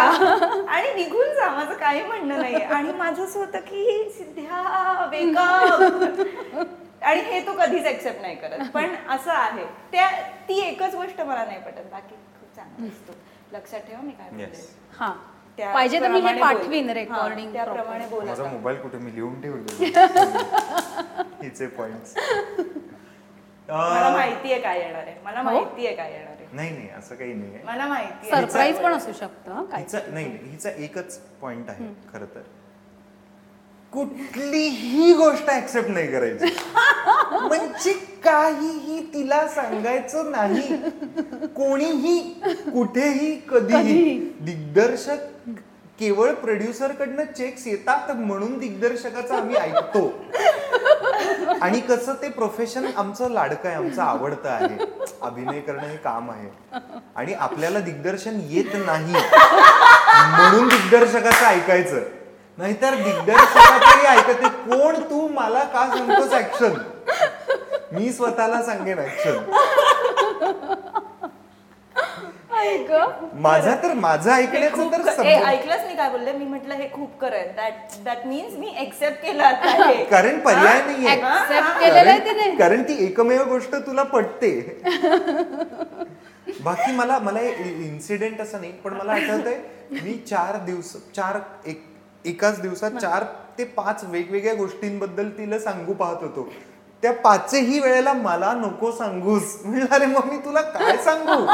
आणि 0.68 0.94
निघून 0.96 1.34
जा 1.36 1.50
माझं 1.52 1.74
काही 1.74 2.04
म्हणणं 2.04 2.40
नाहीये 2.40 2.64
आणि 2.66 2.92
माझं 2.94 3.24
असं 3.24 3.40
होतं 3.40 3.60
की 3.62 4.10
सिद्ध्या 4.18 5.08
वेगळं 5.12 6.64
आणि 7.02 7.22
हे 7.22 7.40
तो 7.48 7.54
कधीच 7.56 7.86
एक्सेप्ट 7.86 8.22
नाही 8.22 8.36
करत. 8.36 8.60
पण 8.74 8.96
असं 9.10 9.32
आहे. 9.32 9.66
त्या 9.92 10.10
ती 10.50 10.60
एकच 10.60 10.96
गोष्ट 10.96 11.22
मला 11.22 11.46
नाही 11.46 11.60
पटत. 11.60 11.82
बाकी 11.92 12.16
खूप 12.36 12.56
चांगलं 12.56 12.88
असतो 12.88 13.14
लक्षात 13.52 13.80
ठेवा 13.82 14.02
मी 14.02 14.12
काय 14.14 14.50
हा. 15.00 15.12
पाहिजे 15.74 16.00
तर 16.02 16.08
मी 16.08 16.20
हे. 16.22 16.40
पाठवीन 16.42 16.90
recording 16.90 17.52
त्याप्रमाणे 17.54 18.06
बोला 18.08 18.26
माझा 18.26 18.44
मोबाईल 18.46 18.78
कुठे? 18.78 18.98
मी 18.98 19.14
लिहून 19.16 19.42
ठेवले 19.42 19.86
हिचे 21.44 21.68
पॉइंट 21.68 22.20
मला 23.70 24.10
माहितीये 24.10 24.60
काय 24.60 24.80
येणार 24.80 25.04
आहे. 25.04 25.16
मला 25.24 25.38
हो? 25.40 25.44
माहितीये 25.44 25.96
काय 25.96 26.12
येणार 26.12 26.32
आहे. 26.32 26.46
नाही 26.52 26.70
नाही 26.70 26.90
असं 26.90 27.16
काही 27.16 27.34
नाहीये. 27.34 27.60
मला 27.66 27.88
माहिती 27.88 28.30
सरप्राईज 28.30 28.78
पण 28.78 28.94
असू 28.94 29.12
शकतं 29.12 29.52
हं, 29.52 29.66
काय? 29.66 29.82
हिचा 29.82 30.00
नाही 30.08 30.26
नाही, 30.26 30.50
हिचा 30.52 30.70
एकच 30.78 31.18
पॉइंट 31.42 31.70
आहे 31.70 31.88
खर 32.14 32.24
तर. 32.36 32.42
कुठलीही 33.94 35.14
गोष्ट 35.14 35.50
ऍक्सेप्ट 35.50 35.90
नाही 35.90 36.08
करायची. 36.08 36.46
म्हणजे 37.32 37.94
काहीही 38.24 39.00
तिला 39.14 39.48
सांगायचं 39.48 40.32
नाही. 40.32 40.76
कोणीही 41.48 42.20
कुठेही 42.74 43.36
कधीही. 43.50 44.18
दिग्दर्शक 44.40 45.50
केवळ 46.00 46.32
प्रोड्युसर 46.34 46.92
कडनं 46.92 47.24
चेक्स 47.38 47.68
येतात 47.68 48.12
म्हणून 48.12 48.58
दिग्दर्शकाचं 48.58 49.36
आम्ही 49.36 49.56
ऐकतो. 49.56 50.08
आणि 51.62 51.80
कसं 51.80 52.14
ते 52.14 52.30
प्रोफेशन 52.30 52.86
आमचं 52.98 53.32
लाडकं 53.32 53.68
आहे 53.70 53.78
आमचं 53.78 54.02
आवडतं 54.02 54.50
आहे. 54.50 54.78
अभिनय 55.22 55.60
करणं 55.60 55.88
हे 55.88 55.98
काम 55.98 56.32
आहे. 56.32 56.80
आणि 57.16 57.34
आपल्याला 57.34 57.80
दिग्दर्शन 57.80 58.40
येत 58.44 58.76
नाही. 58.86 59.14
म्हणून 60.14 60.68
दिग्दर्शकाचं 60.68 61.46
ऐकायचं. 61.46 62.00
नाहीतर 62.58 62.94
दिग्दर्शकाचंही 62.94 64.06
ऐकत. 64.06 64.46
कोण 64.46 64.96
तू 65.10 65.28
मला 65.28 65.64
का 65.64 65.88
सांगतोस 65.88 66.34
ऍक्शन 66.34 66.74
मी 67.92 68.12
स्वतःला 68.14 68.62
सांगेन 68.64 69.00
ऍक्शन 69.00 69.38
माझा 73.42 73.76
तर 73.84 73.94
माझं 73.94 74.32
ऐकण्याचं 74.32 74.76
तर 74.92 75.02
ऐकलंच 75.46 75.86
मी 75.88 75.96
काय 75.96 76.10
बोलले? 76.10 76.32
मी 76.34 76.46
म्हटलं 76.46 76.74
हे 76.74 76.88
खूप 76.94 77.18
करेल 77.20 77.48
दॅट 77.56 77.74
दॅट 78.06 78.26
मीन्स 78.28 78.54
मी 78.54 78.74
एक्सेप्ट 78.80 79.22
केलं 79.22 79.44
आता 79.44 79.70
हे. 79.84 80.04
कारण 80.12 80.40
पर्याय 80.40 80.82
नाहीये. 80.82 81.10
कारण 82.58 82.84
ती 82.84 83.04
एकमेव 83.06 83.44
गोष्ट 83.44 83.76
तुला 83.76 84.04
पटते. 84.04 84.52
बाकी 86.64 86.92
मला 86.92 87.20
मला 87.20 87.40
इन्सिडेंट 87.40 88.42
असं 88.42 88.60
नाही 88.62 88.72
पण 88.72 88.94
मला 88.94 89.14
आठवतंय 89.14 89.58
मी 89.92 90.14
चार 90.30 90.58
दिवस 90.66 90.96
चार 91.16 91.40
एक 91.66 91.84
एकाच 92.26 92.62
दिवसात 92.62 92.92
चार 92.92 93.24
ते 93.58 93.64
पाच 93.76 94.04
वेगवेगळ्या 94.04 94.54
गोष्टींबद्दल 94.54 95.30
तिला 95.30 95.60
सांगू 95.60 95.94
पाहत 95.94 96.24
होतो. 96.24 96.50
त्या 97.04 97.12
पाचही 97.14 97.80
वेळेला 97.80 98.14
मला 98.14 98.52
नको 98.54 98.92
सांगूस. 98.92 99.56
म्हणलं 99.66 99.94
अरे 99.96 100.06
मग 100.06 100.26
मी 100.26 100.38
तुला 100.38 100.62
काय 100.62 100.98
सांगू? 100.98 101.46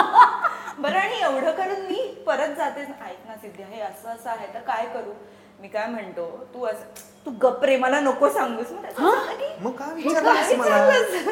बरं 0.80 0.98
आणि 1.00 1.20
एवढं 1.22 1.52
करून 1.52 1.82
मी 1.86 2.02
परत 2.28 2.56
जाते. 2.58 2.82
ऐक 2.82 3.28
ना 3.28 3.36
सिद्ध्या 3.42 3.66
हे 3.68 3.82
असं 3.82 4.10
असं 4.10 4.30
आहे 4.30 4.54
तर 4.54 4.60
काय 4.60 4.86
करू? 4.94 5.14
मी 5.62 5.68
काय 5.68 5.86
म्हणतो? 5.88 6.26
तू 6.54 6.66
असं 6.66 7.02
तू 7.26 7.32
गप्रे 7.42 7.76
मला 7.78 8.00
नको 8.00 8.30
सांगूस. 8.30 8.72
मग 8.72 8.86
असं 8.86 9.04
झालं 9.04 9.38
की, 9.40 9.48
मग 9.64 9.72
का 9.72 9.86
काय 9.86 9.94
विचारलंस 9.96 10.52
मला? 10.54 10.86
विचारलंस? 10.86 11.28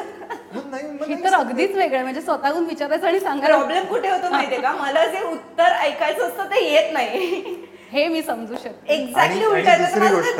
मग 0.53 0.69
नाही 0.71 0.85
मग 0.85 1.01
हे 1.01 1.13
नाही 1.13 1.23
तर 1.23 1.33
अगदीच 1.33 1.75
वेगळं 1.75 1.95
आहे. 1.95 2.03
म्हणजे 2.03 2.21
स्वतःहून 2.21 2.65
विचारायचं 2.65 3.07
आणि 3.07 3.19
सांगायला 3.19 3.55
प्रॉब्लेम 3.55 3.85
कुठे 3.85 4.09
होतो 4.09 4.29
माहितीये 4.29 4.61
का? 4.61 4.71
मला 4.73 5.05
जे 5.07 5.23
उत्तर 5.31 5.71
ऐकायचं 5.71 6.27
असतं 6.27 6.45
ते 6.45 6.63
येत 6.65 6.93
नाही. 6.93 7.43
हे 7.91 8.07
मी 8.07 8.21
समजू 8.21 8.55
शकते. 8.55 8.93
आणि 8.93 9.03
एक्झॅक्टली 9.03 9.45
आणि 9.45 9.83
दुसरी 9.85 10.07
गोष्ट. 10.15 10.39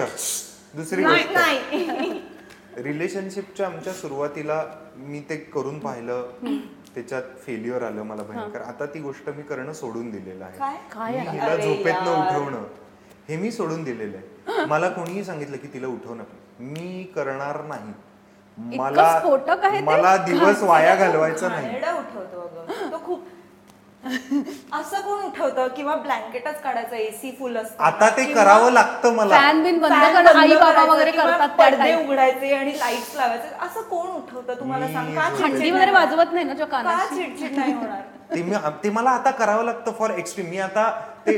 दुसरी 0.75 1.03
गोष्ट. 1.03 1.31
नाही. 1.31 2.21
रिलेशनशिपच्या 2.77 3.65
आमच्या 3.65 3.93
सुरुवातीला 3.93 4.63
मी 4.95 5.19
ते 5.29 5.35
करून 5.53 5.79
पाहिलं. 5.79 6.29
त्याच्यात 6.95 7.23
फेल्युअर 7.45 7.83
आलं 7.83 8.03
मला 8.03 8.23
भयंकर. 8.23 8.61
आता 8.61 8.85
ती 8.85 8.99
गोष्ट 8.99 9.29
मी 9.29 9.41
करणं 9.43 9.73
सोडून 9.73 10.09
दिलेलं 10.11 10.45
आहे. 10.45 10.57
मी 11.13 11.17
आहे? 11.17 11.29
हिला 11.29 11.55
झोपेतनं. 11.55 12.11
उठवणं. 12.11 12.63
हे 13.29 13.37
मी 13.37 13.51
सोडून 13.51 13.83
दिलेलं 13.83 14.17
आहे. 14.17 14.65
मला 14.65 14.89
कोणीही 14.89 15.23
सांगितलं 15.23 15.57
की 15.57 15.67
तिला 15.67 15.87
उठवू 15.87 16.15
नका. 16.15 16.35
मी 16.59 17.11
करणार 17.15 17.61
नाही. 17.63 17.93
ते? 19.79 19.81
मला 19.85 20.17
दिवस 20.17 20.63
वाया 20.63 20.95
घालवायचा 20.95 21.47
नाही. 21.47 21.81
तो 22.91 22.97
खूप 23.05 23.23
असं 24.73 25.01
कोण 25.01 25.23
उठवतं 25.23 25.67
किंवा 25.67 25.95
ब्लँकेटच 25.95 26.61
काढायचं 26.61 26.95
एसी 26.95 27.31
फुल 27.39 27.57
असतं. 27.57 27.83
आता 27.83 28.09
ते 28.09 28.23
करावं 28.33 28.71
लागतं 28.71 29.13
मला. 29.15 29.35
फॅन 29.35 29.61
बिन 29.63 29.77
बंद 29.79 29.93
Fan 29.93 30.13
करणं 30.13 30.39
आई 30.39 30.53
बाबा 30.53 30.71
करायचं 30.71 30.91
वगैरे 30.91 31.11
किंवा 31.11 31.25
करतात 31.25 31.47
त्या 31.47 31.67
पडदे 31.67 31.91
time. 31.91 32.05
उघडायचे 32.05 32.53
आणि 32.55 32.71
लाईट्स 32.79 33.15
लावायचे. 33.15 33.47
असं 33.65 33.81
कोण 33.81 34.07
उठवतं 34.07 34.59
तुम्हाला? 34.59 34.87
सांग. 34.87 35.13
का 35.15 35.29
चिडचिड 35.29 35.53
थंडी 35.53 35.71
वगैरे? 35.71 35.91
वाजवत 35.91 36.33
नाही 36.33 36.45
ना 36.45 36.53
जो 36.53 36.65
का 36.65 36.81
चिडचिड 37.09 37.55
नाही 37.57 37.73
होणार? 37.73 38.01
ते 38.35 38.41
मी 38.43 38.55
ते 38.83 38.89
मला 38.89 39.09
आता 39.11 39.31
करावं 39.31 39.63
लागतं 39.65 39.91
फॉर 39.91 40.09
एक्स्ट्रीम 40.11 40.49
मी 40.49 40.57
आता 40.59 40.89
ते 41.27 41.37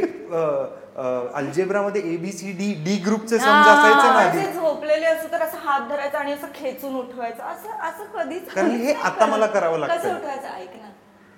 अल्जेब्रा 1.36 1.82
मध्ये 1.82 2.02
एबीसीडी 2.14 2.74
डी 2.86 2.96
ग्रुपचे 3.06 3.38
समज 3.40 3.68
असायचे 3.68 4.08
ना 4.08 4.20
आधी. 4.20 4.40
असे 4.40 4.52
झोपलेले 4.54 5.06
असो 5.06 5.28
तर 5.32 5.42
असं 5.42 5.58
हात 5.64 5.88
धरायचा 5.90 6.20
आणि 6.20 6.32
असं 6.34 6.48
खेचून 6.56 6.96
उठवायचं. 6.96 7.44
असं 7.44 7.88
असं 7.90 8.04
कधीच 8.18 8.50
कारण 8.54 8.72
हे 8.72 8.94
आता 9.04 9.26
मला. 9.26 9.46
करावं 9.48 9.80
लागतंय. 9.80 9.98
कसं 10.00 10.16
उठवायचं? 10.16 10.48
ऐक 10.50 10.76
ना. 10.76 10.90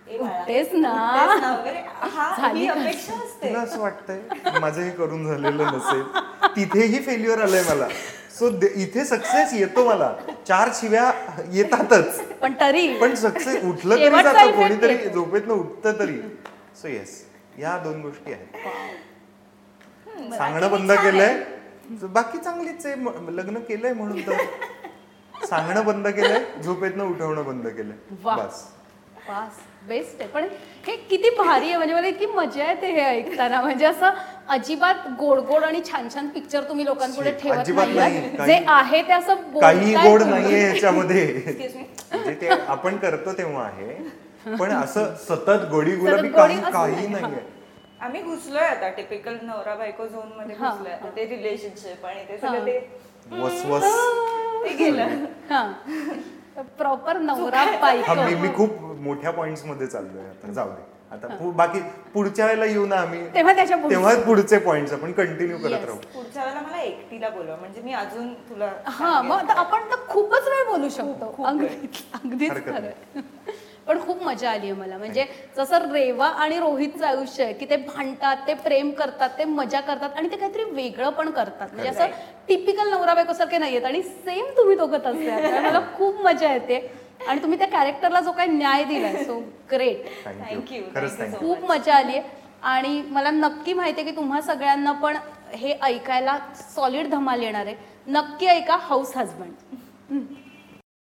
उठतेस 0.08 0.68
ना. 0.74 0.90
हा 0.90 2.48
ही 2.48 2.68
का? 2.68 2.74
अपेक्षा 2.74 3.14
असते. 3.14 3.50
तुला 3.50 3.60
असं 3.60 3.80
वाटतंय 3.80 4.60
माझं 4.60 4.82
हे 4.82 4.90
करून 4.92 5.26
झालेलं 5.28 5.64
नसेल. 5.68 6.04
तिथेही 6.56 7.00
फेल्युअर 7.04 7.42
आलंय 7.44 7.64
मला. 7.70 7.88
सो 8.40 8.50
इथे 8.76 9.06
सक्सेस 9.06 9.54
येतो 9.54 9.86
मला. 9.90 10.14
चार 10.48 10.70
शिव्या 10.76 11.12
येतातच. 11.52 12.20
पण 12.42 12.54
तरी. 12.60 12.88
पण 13.00 13.16
सक्सेस 13.16 13.64
उठलं 13.64 13.96
तरी 13.96 14.24
जातं 14.24 14.52
कोणीतरी 14.52 14.94
येतो. 14.94 15.14
झोपेतनं 15.14 15.54
उठतं 15.54 16.00
तरी. 16.00 16.18
सो 16.82 16.88
येस 16.88 17.26
या 17.60 17.78
दोन 17.84 18.02
गोष्टी 18.02 18.34
आहेत. 18.34 18.48
सांगणं 20.34 20.72
बंद 20.72 20.92
केलंय. 20.92 21.44
So 22.02 22.08
बाकी 22.08 22.38
चांगलीच 22.38 22.86
आहे. 22.86 22.96
लग्न 23.36 23.60
केलंय 23.60 23.94
म्हणून 23.94 24.22
तर. 24.28 24.38
सांगणं 25.46 25.86
बंद 25.86 26.08
केलंय 26.08 26.44
झोपेतनं 26.64 27.04
उठवणं 27.04 27.46
बंद 27.46 27.68
केलंय. 27.68 27.98
बस. 28.24 28.64
पास 29.28 29.60
बेस्ट 29.88 30.22
आहे 30.22 30.30
पण 30.30 30.48
हे 30.88 30.96
किती 31.10 31.30
भारी 31.38 31.68
आहे 31.68 31.78
म्हणजे 31.78 31.94
मला 31.94 32.08
इतकी 32.08 32.26
मजा 32.28 32.70
येते 32.70 32.92
हे 32.92 33.02
ऐकताना 33.02 33.62
म्हणजे 33.62 33.86
असं 33.86 34.14
अजिबात 34.50 35.08
गोड 35.20 35.40
गोड 35.48 35.64
आणि 35.64 35.82
छान 35.86 36.08
छान 36.14 36.28
पिक्चर 36.30 36.64
तुम्ही 36.70 36.86
लोकांपुढे 36.86 37.32
ठेवत 37.34 37.58
अजिबात 37.58 37.88
नाही 37.88 38.20
नाही. 38.20 38.46
जे 38.48 38.64
आहे 38.68 39.02
ते 39.02 39.14
असं 39.14 39.36
काही 39.36 39.52
बोलताय 39.52 40.10
गोड 40.10 40.22
तुम्ही. 40.22 40.42
नाहीये 40.42 40.62
याच्यामध्ये 40.64 41.26
Excuse 41.46 41.76
me. 41.76 42.40
ते 42.42 42.48
आपण 42.50 42.98
करतो 42.98 43.34
तेव्हा 43.38 43.64
आहे 43.66 44.56
पण 44.58 44.72
असं 44.74 45.14
सतत 45.20 45.66
गोडी 45.72 45.96
गुलाबी 45.96 46.22
गोडी 46.22 46.32
काही 46.32 46.58
असं 46.58 46.72
काही 46.72 46.96
नाही. 46.96 47.10
नाहीये 47.12 47.44
आम्ही 48.02 48.22
घुसलोय 48.24 48.66
आता 48.66 48.90
टिपिकल 48.92 49.38
नवरा 49.44 49.76
बायको 49.76 50.08
झोनमध्ये 50.08 50.56
हा. 50.56 50.70
घुसलोय 50.70 50.92
आता 50.94 51.10
ते 51.16 51.26
रिलेशनशिप 51.28 52.06
आणि 52.06 52.24
ते 52.30 52.38
सगळं. 52.38 52.66
ते 52.66 53.34
वसवस 53.34 53.84
ते 54.64 54.74
गेलं 54.76 55.26
हा 55.50 55.62
प्रॉपर 56.78 57.18
नवरा 57.20 57.60
हा 57.60 57.80
बायको 57.82 58.14
मी 58.16 58.36
मी 58.42 58.48
खूप 58.56 58.82
मोठ्या 59.02 59.32
पॉइंट्समध्ये 59.32 59.88
चाललोय 59.88 60.26
आता. 60.26 60.52
जाऊ 60.52 60.70
दे. 60.70 60.82
आता 61.12 61.52
बाकी 61.56 61.80
पुढच्या 62.14 62.46
वेळेला 62.46 62.66
येऊ 62.66 62.86
ना 62.86 62.96
आम्ही. 62.96 63.20
तेव्हा 63.36 63.54
त्याच्या 63.56 63.78
पुढचे. 63.78 63.96
तेव्हा 63.96 64.14
पुढचे 64.26 64.58
पॉइंट्स 64.60 64.94
आपण 64.94 65.12
कंटिन्यू 65.12 65.58
करत. 65.58 65.86
राहू. 65.86 65.98
पुढच्या 66.14 66.44
वेळेला 66.44 66.62
मला 66.62 66.82
एकटीला 66.82 67.30
बोलवा. 67.30 67.56
म्हणजे 67.56 67.82
मी 67.82 67.94
अजून 67.94 68.34
तुला 68.50 68.72
हा 68.86 69.22
मग 69.22 69.38
आता 69.38 69.54
आपण 69.60 69.90
तर 69.92 70.06
खूपच 70.08 70.48
वेळ 70.48 70.66
बोलू 70.72 70.90
शकतो. 70.90 71.44
अगदीच 71.44 72.52
हरकत 72.52 72.72
खरं 72.72 73.22
पण 73.88 74.00
खूप 74.02 74.22
मजा 74.24 74.50
आली 74.50 74.70
आहे 74.70 74.80
मला. 74.80 74.98
म्हणजे 74.98 75.26
जसं 75.58 75.92
रेवा 75.92 76.28
आणि 76.28 76.60
रोहितचं 76.60 77.06
आयुष्य 77.06 77.44
आहे 77.44 77.54
की 77.54 77.66
ते 77.70 77.76
भांडतात 77.78 78.38
ते 78.48 78.54
प्रेम 78.54 78.92
करतात 78.92 79.30
ते 79.38 79.44
मजा 79.46 79.80
करतात 79.82 80.18
आणि 80.18 80.32
ते 80.32 80.38
काहीतरी 80.38 80.64
वेगळं 80.72 81.10
पण 81.10 81.30
करतात. 81.32 81.68
म्हणजे 81.74 81.90
असं 81.90 82.06
टिपिकल 82.48 82.90
नवरा 82.90 83.14
बायको 83.14 83.34
सारखे 83.34 83.58
नाहीयेत 83.58 83.86
आणि 83.86 84.02
सेम 84.04 84.46
तुम्ही 84.58 84.76
दोघं 84.78 84.98
तसे 85.06 85.30
आहात. 85.30 85.42
त्यामुळे 85.42 85.70
मला 85.70 85.82
खूप 85.98 86.22
मजा 86.26 86.54
येते. 86.54 86.80
आणि 87.28 87.42
तुम्ही 87.42 87.58
त्या 87.60 87.68
कॅरेक्टरला 87.68 88.20
जो 88.22 88.32
काही 88.32 88.50
न्याय 88.52 88.84
दिलाय 88.84 89.24
सो 89.24 89.40
ग्रेट 89.72 90.06
थँक्यू 90.26 90.82
खूप 91.38 91.64
मजा 91.72 91.96
आली 91.96 92.18
आहे. 92.18 92.44
आणि 92.64 93.02
मला 93.12 93.32
नक्की 93.32 93.74
माहिती 93.74 94.02
आहे 94.02 94.10
की 94.10 94.16
तुम्हा 94.16 94.42
सगळ्यांना 94.42 94.92
पण 95.02 95.18
हे 95.54 95.74
ऐकायला 95.84 96.38
सॉलिड 96.76 97.10
धमाल 97.10 97.42
येणार 97.44 97.66
आहे. 97.66 97.76
नक्की 98.08 98.48
ऐका 98.48 98.78
हाऊस 98.82 99.16
हजबंड 99.18 100.14